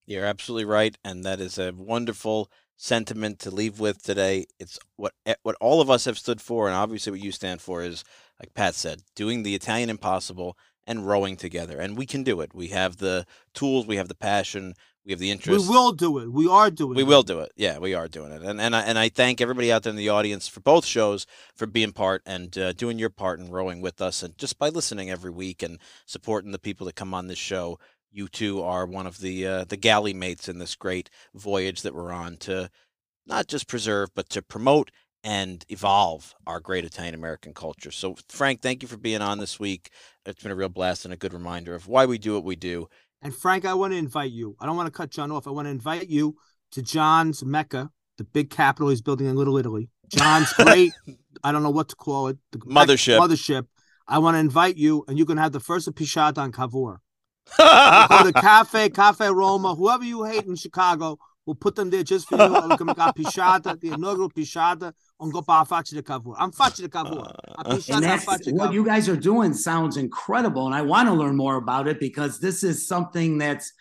[0.07, 4.45] You're absolutely right, and that is a wonderful sentiment to leave with today.
[4.61, 7.59] It's what eh, what all of us have stood for, and obviously what you stand
[7.59, 8.05] for is,
[8.39, 10.57] like Pat said, doing the Italian impossible
[10.87, 12.55] and rowing together, and we can do it.
[12.55, 14.73] We have the tools, we have the passion,
[15.05, 15.67] we have the interest.
[15.67, 16.31] We will do it.
[16.31, 17.05] We are doing we it.
[17.05, 17.51] We will do it.
[17.55, 18.41] Yeah, we are doing it.
[18.41, 21.25] And and I, and I thank everybody out there in the audience for both shows
[21.55, 24.69] for being part and uh, doing your part and rowing with us and just by
[24.69, 27.79] listening every week and supporting the people that come on this show.
[28.11, 31.95] You two are one of the uh, the galley mates in this great voyage that
[31.95, 32.69] we're on to
[33.25, 34.91] not just preserve but to promote
[35.23, 37.91] and evolve our great Italian American culture.
[37.91, 39.91] So Frank, thank you for being on this week.
[40.25, 42.55] It's been a real blast and a good reminder of why we do what we
[42.55, 42.89] do
[43.21, 44.55] and Frank, I want to invite you.
[44.59, 45.47] I don't want to cut John off.
[45.47, 46.35] I want to invite you
[46.71, 49.89] to John's Mecca, the big capital he's building in Little Italy.
[50.09, 50.93] John's great.
[51.43, 52.37] I don't know what to call it.
[52.51, 53.19] The mothership.
[53.19, 53.67] Mothership.
[54.07, 57.01] I want to invite you, and you can have the first pisciata on Cavour.
[57.57, 62.27] go to Cafe, Cafe Roma, whoever you hate in Chicago, we'll put them there just
[62.27, 62.67] for you.
[62.69, 66.35] We can make a pisciata, the inaugural pisciata on go pa faccia di Cavour.
[66.39, 67.31] I'm faccia di Cavour.
[67.57, 71.35] And uh, that's what you guys are doing sounds incredible, and I want to learn
[71.35, 73.73] more about it because this is something that's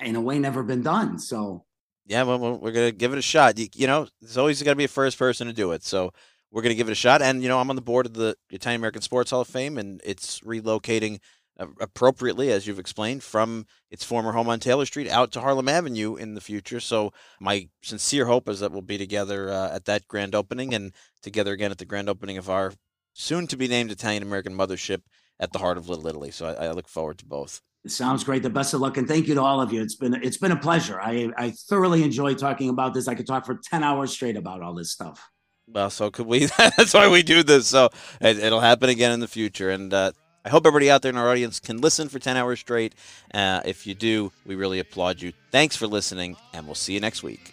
[0.00, 1.18] in a way never been done.
[1.18, 1.64] So
[2.06, 3.58] yeah, well, we're gonna give it a shot.
[3.58, 5.84] You, you know, there's always got to be a first person to do it.
[5.84, 6.12] So
[6.50, 7.20] we're gonna give it a shot.
[7.20, 9.76] And you know, I'm on the board of the Italian American Sports Hall of Fame,
[9.76, 11.20] and it's relocating
[11.58, 16.16] appropriately, as you've explained, from its former home on Taylor Street out to Harlem Avenue
[16.16, 16.80] in the future.
[16.80, 20.92] So my sincere hope is that we'll be together uh, at that grand opening and
[21.22, 22.72] together again at the grand opening of our
[23.14, 25.02] soon to be named Italian American mothership
[25.40, 26.30] at the heart of Little Italy.
[26.30, 27.62] So I, I look forward to both.
[27.84, 28.42] It sounds great.
[28.42, 29.80] The best of luck, and thank you to all of you.
[29.80, 31.00] It's been it's been a pleasure.
[31.00, 33.06] I I thoroughly enjoy talking about this.
[33.06, 35.30] I could talk for ten hours straight about all this stuff.
[35.68, 36.46] Well, so could we.
[36.58, 37.68] That's why we do this.
[37.68, 37.90] So
[38.20, 39.70] it, will happen again in the future.
[39.70, 40.12] And uh,
[40.46, 42.94] I hope everybody out there in our audience can listen for 10 hours straight.
[43.34, 45.32] Uh, if you do, we really applaud you.
[45.50, 47.52] Thanks for listening, and we'll see you next week.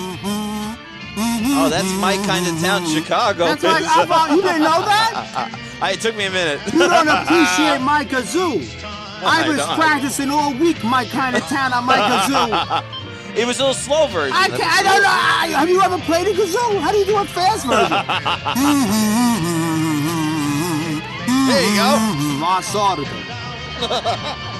[1.56, 3.44] Oh, that's my kind of town, Chicago.
[3.46, 4.30] That's right.
[4.30, 5.50] you didn't know that?
[5.82, 6.60] it took me a minute.
[6.72, 8.60] You don't appreciate oh my kazoo.
[9.22, 12.84] I was practicing all week my kind of town on my kazoo.
[13.36, 14.32] It was a little slow version.
[14.32, 15.58] I, can't, I don't know.
[15.58, 16.78] Have you ever played a kazoo?
[16.78, 17.90] How do you do a fast version?
[21.48, 21.98] there you go.
[22.40, 24.53] Lost article.